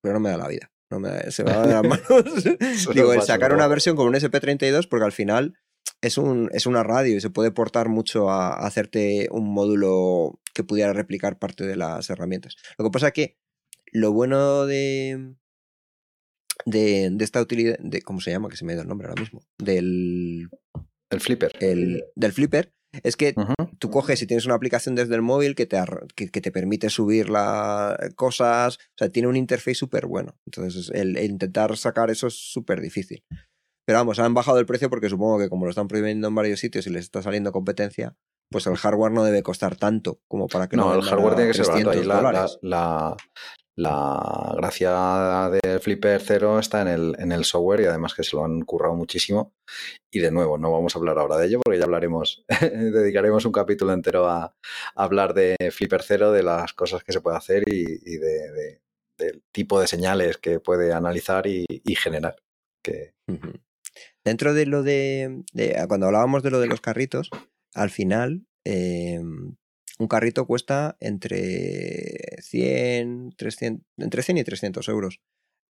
pero 0.01 0.15
no 0.15 0.21
me 0.21 0.31
da 0.31 0.37
la 0.37 0.49
vida, 0.49 0.71
no 0.91 1.01
me 1.01 1.31
se 1.31 1.43
me 1.45 1.53
va 1.53 1.67
de 1.67 1.73
las 1.73 1.83
manos. 2.09 2.45
Digo, 2.95 3.13
el 3.13 3.23
sacar 3.23 3.55
una 3.55 3.67
versión 3.67 3.97
con 3.97 4.09
un 4.09 4.15
SP32, 4.15 4.89
porque 4.89 5.05
al 5.05 5.13
final 5.13 5.55
es, 6.03 6.19
un, 6.19 6.51
es 6.53 6.67
una 6.67 6.83
radio 6.83 7.17
y 7.17 7.21
se 7.21 7.31
puede 7.31 7.51
portar 7.51 7.89
mucho 7.89 8.31
a, 8.31 8.49
a 8.49 8.67
hacerte 8.67 9.29
un 9.31 9.53
módulo 9.53 10.39
que 10.55 10.65
pudiera 10.65 10.93
replicar 10.93 11.39
parte 11.39 11.65
de 11.65 11.77
las 11.77 12.11
herramientas. 12.11 12.57
Lo 12.77 12.85
que 12.85 12.91
pasa 12.91 13.09
es 13.09 13.13
que 13.15 13.39
lo 13.91 14.13
bueno 14.13 14.67
de, 14.67 15.35
de, 16.65 17.15
esta 17.21 17.41
utilidad, 17.41 17.79
de, 17.79 18.03
¿cómo 18.03 18.21
se 18.21 18.31
llama? 18.31 18.49
Que 18.49 18.57
se 18.57 18.65
me 18.65 18.75
da 18.75 18.83
el 18.83 18.89
nombre 18.89 19.09
ahora 19.09 19.21
mismo. 19.21 19.43
Del... 19.59 20.49
El 21.11 21.21
flipper. 21.21 21.53
El, 21.61 22.05
del 22.17 22.33
flipper. 22.33 22.73
Es 23.03 23.17
que 23.17 23.35
tú 23.79 23.91
coges 23.91 24.21
y 24.21 24.27
tienes 24.27 24.45
una 24.45 24.55
aplicación 24.55 24.95
desde 24.95 25.15
el 25.15 25.23
móvil 25.23 25.55
que 25.55 25.65
te, 25.65 25.83
que, 26.15 26.29
te 26.29 26.53
permite 26.53 26.91
subir 26.91 27.31
las 27.31 27.97
cosas. 28.17 28.77
O 28.77 28.99
sea, 28.99 29.09
tiene 29.09 29.29
un 29.29 29.37
interface 29.37 29.75
súper 29.75 30.07
bueno. 30.07 30.37
Entonces, 30.47 30.91
el, 30.95 31.19
intentar 31.19 31.77
sacar 31.79 32.11
eso 32.11 32.27
es 32.27 32.35
súper 32.35 32.81
difícil. 32.81 33.25
Pero 33.87 33.99
vamos, 33.99 34.19
han 34.19 34.35
bajado 34.35 34.59
el 34.59 34.67
precio 34.67 34.91
porque 34.91 35.09
supongo 35.09 35.39
que 35.39 35.49
como 35.49 35.65
lo 35.65 35.71
están 35.71 35.89
prohibiendo 35.89 36.29
en 36.29 36.35
varios 36.35 36.61
sitios 36.61 36.87
y 36.87 36.91
les 36.91 37.05
está 37.05 37.23
saliendo 37.23 37.51
competencia, 37.51 38.15
pues 38.51 38.67
el 38.67 38.77
hardware 38.77 39.13
no 39.13 39.25
debe 39.25 39.43
costar 39.43 39.77
tanto 39.77 40.21
como 40.29 40.47
para 40.47 40.69
que 40.69 40.77
no. 40.77 40.91
No, 40.91 40.95
el 40.95 41.03
hardware 41.03 41.35
tiene 41.35 41.51
que 41.51 41.57
ser 41.57 41.67
barato. 41.67 41.91
Ahí 41.91 42.05
la, 42.05 42.21
la, 42.23 42.49
la 42.61 43.17
gracia 43.77 45.51
del 45.51 45.81
Flipper 45.81 46.21
0 46.21 46.59
está 46.59 46.83
en 46.83 46.89
el, 46.89 47.17
en 47.19 47.33
el 47.33 47.45
software 47.45 47.81
y 47.81 47.85
además 47.87 48.15
que 48.15 48.23
se 48.23 48.37
lo 48.37 48.45
han 48.45 48.63
currado 48.63 48.95
muchísimo. 48.95 49.55
Y 50.11 50.21
de 50.21 50.31
nuevo, 50.31 50.59
no 50.59 50.71
vamos 50.71 50.95
a 50.95 50.99
hablar 50.99 51.19
ahora 51.19 51.37
de 51.39 51.47
ello 51.47 51.61
porque 51.63 51.79
ya 51.79 51.85
hablaremos, 51.85 52.45
dedicaremos 52.61 53.45
un 53.45 53.53
capítulo 53.53 53.93
entero 53.93 54.29
a, 54.29 54.55
hablar 54.95 55.35
de 55.35 55.57
Flipper 55.73 56.03
0, 56.03 56.33
de 56.33 56.43
las 56.43 56.73
cosas 56.75 57.03
que 57.03 57.13
se 57.13 57.21
puede 57.21 57.37
hacer 57.37 57.65
y, 57.67 58.19
de, 58.19 58.81
del 59.19 59.43
tipo 59.53 59.81
de 59.81 59.87
señales 59.87 60.39
que 60.39 60.61
puede 60.61 60.93
analizar 60.93 61.47
y, 61.47 61.67
generar. 61.97 62.37
Que... 62.83 63.15
Dentro 64.25 64.55
de 64.55 64.67
lo 64.67 64.83
de, 64.83 65.45
Cuando 65.89 66.07
hablábamos 66.07 66.43
de 66.43 66.51
lo 66.51 66.61
de 66.61 66.67
los 66.67 66.81
carritos, 66.81 67.31
al 67.75 67.91
final 67.91 68.47
em, 68.65 69.57
un 70.03 70.09
carrito 70.09 70.47
cuesta 70.47 70.97
entre 71.01 72.41
100, 72.43 73.35
300, 73.37 73.87
entre 73.99 74.23
100 74.23 74.39
y 74.39 74.45
300 74.45 74.89
euros. 74.89 75.21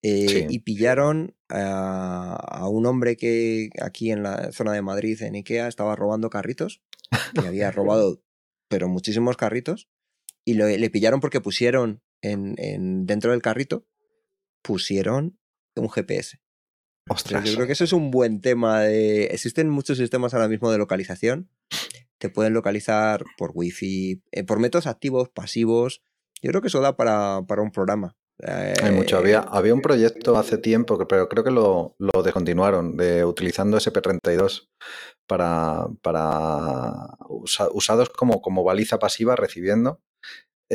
Eh, 0.05 0.47
y 0.49 0.59
pillaron 0.59 1.33
a, 1.47 2.67
un 2.67 2.85
hombre 2.85 3.15
que 3.15 3.69
aquí 3.81 4.11
en 4.11 4.21
la 4.23 4.51
zona 4.51 4.73
de 4.73 4.81
Madrid, 4.81 5.21
en 5.21 5.35
Ikea, 5.35 5.67
estaba 5.67 5.95
robando 5.95 6.29
carritos. 6.29 6.81
Y 7.41 7.45
había 7.45 7.71
robado, 7.71 8.21
pero 8.69 8.89
muchísimos 8.89 9.37
carritos. 9.37 9.87
Y 10.45 10.55
le 10.55 10.89
pillaron 10.89 11.21
porque 11.21 11.39
pusieron 11.39 12.01
en, 12.21 13.05
dentro 13.05 13.31
del 13.31 13.41
carrito, 13.41 13.87
pusieron 14.61 15.39
un 15.75 15.89
GPS. 15.89 16.41
Ostras. 17.09 17.43
yo 17.43 17.55
creo 17.55 17.67
que 17.67 17.73
eso 17.73 17.83
es 17.83 17.93
un 17.93 18.11
buen 18.11 18.41
tema. 18.41 18.81
De... 18.81 19.25
Existen 19.25 19.69
muchos 19.69 19.97
sistemas 19.97 20.33
ahora 20.33 20.49
mismo 20.49 20.71
de 20.71 20.77
localización 20.77 21.49
te 22.23 22.29
pueden 22.29 22.53
localizar 22.53 23.25
por 23.37 23.51
wifi, 23.53 24.23
eh, 24.31 24.45
por 24.45 24.57
métodos 24.57 24.87
activos, 24.87 25.27
pasivos. 25.27 26.01
Yo 26.41 26.51
creo 26.51 26.61
que 26.61 26.69
eso 26.69 26.79
da 26.79 26.95
para, 26.95 27.39
un 27.39 27.71
programa. 27.71 28.15
Hay 28.81 28.91
mucho. 28.93 29.17
Había, 29.17 29.39
eh, 29.39 29.45
había 29.49 29.73
un 29.73 29.81
proyecto 29.81 30.37
hace 30.37 30.57
tiempo, 30.57 30.97
pero 31.05 31.27
creo 31.27 31.43
que 31.43 31.51
lo, 31.51 31.97
lo 31.99 32.23
descontinuaron, 32.23 32.95
de 32.95 33.25
utilizando 33.25 33.75
SP32 33.75 34.69
para, 35.27 35.87
para 36.01 36.93
usados 37.73 38.09
como, 38.09 38.41
como 38.41 38.63
baliza 38.63 38.99
pasiva 38.99 39.35
recibiendo 39.35 39.99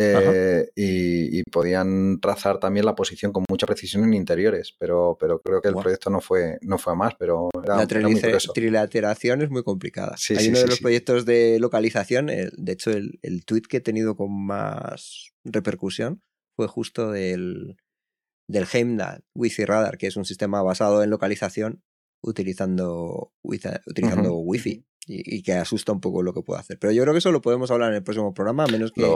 eh, 0.01 0.71
y, 0.77 1.43
podían 1.51 2.21
trazar 2.21 2.59
también 2.59 2.87
la 2.87 2.95
posición 2.95 3.33
con 3.33 3.45
mucha 3.49 3.67
precisión 3.67 4.05
en 4.05 4.15
interiores, 4.15 4.75
pero, 4.79 5.17
pero 5.19 5.41
creo 5.41 5.61
que 5.61 5.69
el 5.69 5.75
proyecto 5.75 6.11
no 6.11 6.21
fue, 6.21 6.59
no 6.63 6.79
fue 6.79 6.93
a 6.93 6.97
más, 6.97 7.15
pero 7.19 7.49
La 7.67 7.87
trilateración 7.87 9.43
es 9.43 9.51
muy 9.51 9.63
complicada. 9.63 10.17
Hay 10.37 10.49
uno 10.49 10.59
de 10.61 10.67
los 10.67 10.81
proyectos 10.81 11.25
de 11.25 11.59
localización, 11.59 12.27
de 12.27 12.73
hecho 12.73 12.91
el, 12.91 13.19
el 13.23 13.45
tweet 13.45 13.63
que 13.63 13.79
he 13.79 13.81
tenido 13.81 14.17
con 14.17 14.31
más 14.33 15.33
repercusión 15.45 16.23
fue 16.57 16.67
justo 16.67 17.11
del, 17.11 17.77
del 18.49 18.67
Heimdall 18.73 19.25
Wi-Fi 19.35 19.65
Radar, 19.65 19.99
que 19.99 20.09
es 20.09 20.17
un 20.17 20.25
sistema 20.25 20.63
basado 20.63 21.03
en 21.03 21.11
localización 21.11 21.83
utilizando, 22.23 23.33
utilizando 23.42 24.35
Wi-Fi 24.35 24.85
y, 25.09 25.42
que 25.42 25.54
asusta 25.54 25.92
un 25.92 26.00
poco 26.00 26.23
lo 26.23 26.33
que 26.35 26.42
puede 26.42 26.61
hacer. 26.61 26.79
Pero 26.79 26.92
yo 26.92 27.02
creo 27.02 27.15
que 27.15 27.19
eso 27.19 27.33
lo 27.33 27.40
podemos 27.40 27.71
hablar 27.71 27.90
en 27.90 27.96
el 27.96 28.02
próximo 28.02 28.35
programa, 28.35 28.65
a 28.65 28.69
menos 28.69 28.92
que 28.92 29.06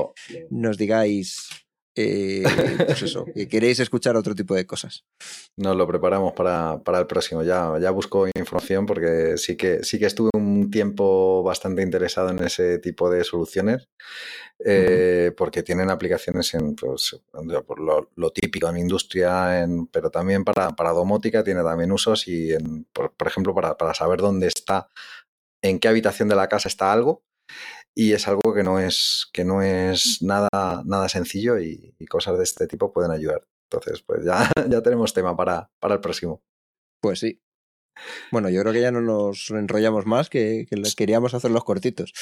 nos 0.51 0.79
digáis 0.79 1.49
eh, 1.95 2.43
pues 2.87 3.03
eso, 3.03 3.27
que 3.35 3.49
queréis 3.49 3.79
escuchar 3.81 4.17
otro 4.17 4.35
tipo 4.35 4.55
de 4.55 4.67
cosas. 4.67 5.05
Nos 5.57 5.77
lo 5.77 5.87
preparamos 5.87 6.33
para, 6.33 6.81
el 6.99 7.07
próximo. 7.07 7.43
Ya, 7.43 7.79
ya 7.81 7.91
busco 7.91 8.27
información 8.35 8.87
porque 8.87 9.37
sí 9.37 9.57
que, 9.57 9.85
sí 9.85 9.99
que 9.99 10.07
estuve 10.07 10.31
un 10.33 10.71
tiempo 10.71 11.43
bastante 11.43 11.83
interesado 11.83 12.31
en 12.31 12.43
ese 12.43 12.79
tipo 12.79 13.11
de 13.11 13.25
soluciones. 13.25 13.89
Eh, 14.65 15.33
porque 15.37 15.65
tienen 15.65 15.91
aplicaciones 15.91 16.55
en 16.55 16.77
pues, 16.77 17.21
por 17.67 17.81
lo, 17.81 18.31
típico 18.31 18.69
en 18.69 18.79
industria, 18.79 19.61
en, 19.61 19.89
pero 19.89 20.09
también 20.09 20.45
para, 20.45 20.71
para 20.71 20.91
domótica 20.91 21.43
tiene 21.43 21.65
también 21.65 21.91
usos 21.91 22.29
y, 22.29 22.53
en, 22.53 22.85
por, 22.93 23.13
ejemplo, 23.27 23.55
para, 23.55 23.77
para 23.77 23.93
saber 23.93 24.21
dónde 24.21 24.47
está 24.47 24.89
en 25.63 25.79
qué 25.79 25.89
habitación 25.89 26.29
de 26.29 26.37
la 26.37 26.49
casa 26.49 26.69
está 26.69 26.93
algo. 26.93 27.25
y 27.95 28.13
es 28.13 28.27
algo 28.29 28.55
que 28.55 28.63
no 28.63 28.79
es, 28.79 29.29
que 29.33 29.45
no 29.45 29.63
es 29.63 30.23
nada, 30.23 30.49
nada 30.85 31.09
sencillo 31.09 31.59
y, 31.59 31.95
cosas 32.09 32.39
de 32.39 32.45
este 32.45 32.67
tipo 32.67 32.93
pueden 32.93 33.11
ayudar. 33.11 33.47
Entonces, 33.71 34.03
pues 34.03 34.25
ya, 34.25 34.51
ya 34.69 34.83
tenemos 34.83 35.15
tema 35.15 35.37
para, 35.37 35.71
para 35.81 35.95
el 35.95 36.01
próximo. 36.01 36.43
Pues 37.01 37.21
sí. 37.21 37.41
Bueno, 38.31 38.49
yo 38.49 38.63
creo 38.63 38.73
que 38.73 38.81
ya 38.81 38.91
no 38.91 39.01
nos 39.01 39.51
enrollamos 39.51 40.07
más, 40.07 40.31
que, 40.31 40.67
que 40.69 40.83
queríamos 40.97 41.35
hacer 41.35 41.51
los 41.51 41.65
cortitos. 41.65 42.13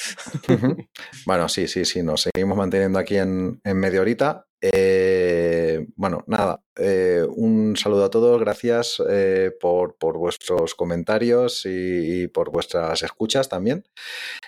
bueno, 1.27 1.49
sí, 1.49 1.69
sí, 1.69 1.85
sí, 1.85 2.03
nos 2.03 2.23
seguimos 2.23 2.57
manteniendo 2.57 2.99
aquí 2.99 3.17
en, 3.17 3.61
en 3.65 3.77
media 3.79 4.01
horita. 4.01 4.47
Eh, 4.61 5.60
bueno, 5.97 6.25
nada, 6.27 6.63
eh, 6.77 7.27
un 7.29 7.77
saludo 7.77 8.05
a 8.05 8.11
todos, 8.11 8.41
gracias 8.41 9.03
eh, 9.09 9.51
por, 9.61 9.97
vuestros 9.99 10.75
comentarios 10.75 11.67
y, 11.67 12.29
por 12.29 12.51
vuestras 12.51 13.03
escuchas 13.03 13.49
también. 13.49 13.85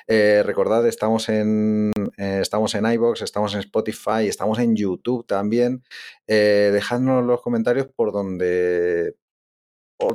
recordad, 0.09 0.87
estamos 0.87 1.29
en, 1.29 1.93
estamos 2.17 2.75
en 2.75 2.87
iBox, 2.87 3.23
estamos 3.23 3.55
en 3.55 3.61
Spotify, 3.61 4.29
estamos 4.29 4.59
en 4.59 4.77
YouTube 4.77 5.27
también. 5.27 5.83
dejadnos 6.27 7.25
los 7.25 7.41
comentarios 7.43 7.87
por 7.89 8.13
donde, 8.13 9.17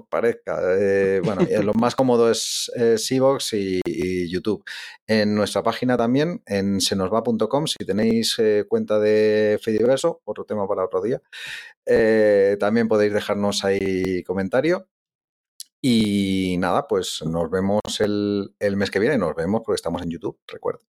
parezca. 0.10 0.60
Eh, 0.78 1.22
bueno, 1.24 1.42
lo 1.64 1.74
más 1.74 1.96
cómodo 1.96 2.30
es, 2.32 2.72
Evox 2.76 3.54
y, 3.54 3.82
YouTube. 4.30 4.64
En 5.08 5.36
nuestra 5.36 5.64
página 5.64 5.98
también, 5.98 6.42
en 6.46 6.82
senosva.com, 6.82 7.68
si 7.68 7.86
tenéis 7.86 8.36
eh, 8.40 8.66
cuenta 8.68 9.00
de 9.00 9.60
Fediverso, 9.62 10.22
otro 10.26 10.46
tema 10.46 10.68
para 10.68 10.86
otro 10.86 11.02
día, 11.02 11.22
eh, 11.86 12.58
también 12.60 12.88
podéis 12.88 13.14
dejarnos 13.14 13.64
ahí 13.64 14.24
comentario. 14.24 14.88
Y 15.82 16.58
nada, 16.60 16.88
pues 16.88 17.24
nos 17.26 17.50
vemos 17.52 17.82
el, 18.00 18.56
mes 18.60 18.92
que 18.92 19.00
viene, 19.00 19.18
nos 19.18 19.36
vemos 19.36 19.62
porque 19.64 19.76
estamos 19.76 20.02
en 20.02 20.10
YouTube, 20.10 20.40
recuerdo. 20.48 20.82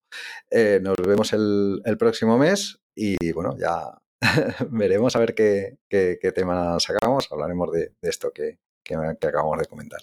nos 0.81 0.95
vemos 0.97 1.31
el, 1.33 1.81
próximo 1.97 2.37
mes 2.37 2.81
y 2.95 3.31
bueno, 3.31 3.55
ya 3.57 4.01
veremos 4.71 5.15
a 5.15 5.19
ver 5.19 5.35
qué, 5.35 5.77
tema 6.33 6.79
sacamos, 6.79 7.31
hablaremos 7.31 7.71
de 7.71 7.93
esto 8.01 8.31
que, 8.33 8.57
que, 9.19 9.27
acabamos 9.27 9.59
de 9.59 9.65
comentar. 9.65 10.01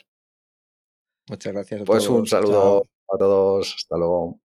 Muchas 1.28 1.52
gracias. 1.52 1.82
pues 1.84 2.08
un 2.08 2.26
saludo 2.26 2.84
a 3.12 3.18
todos. 3.18 3.74
Hasta 3.76 3.96
luego. 3.96 4.40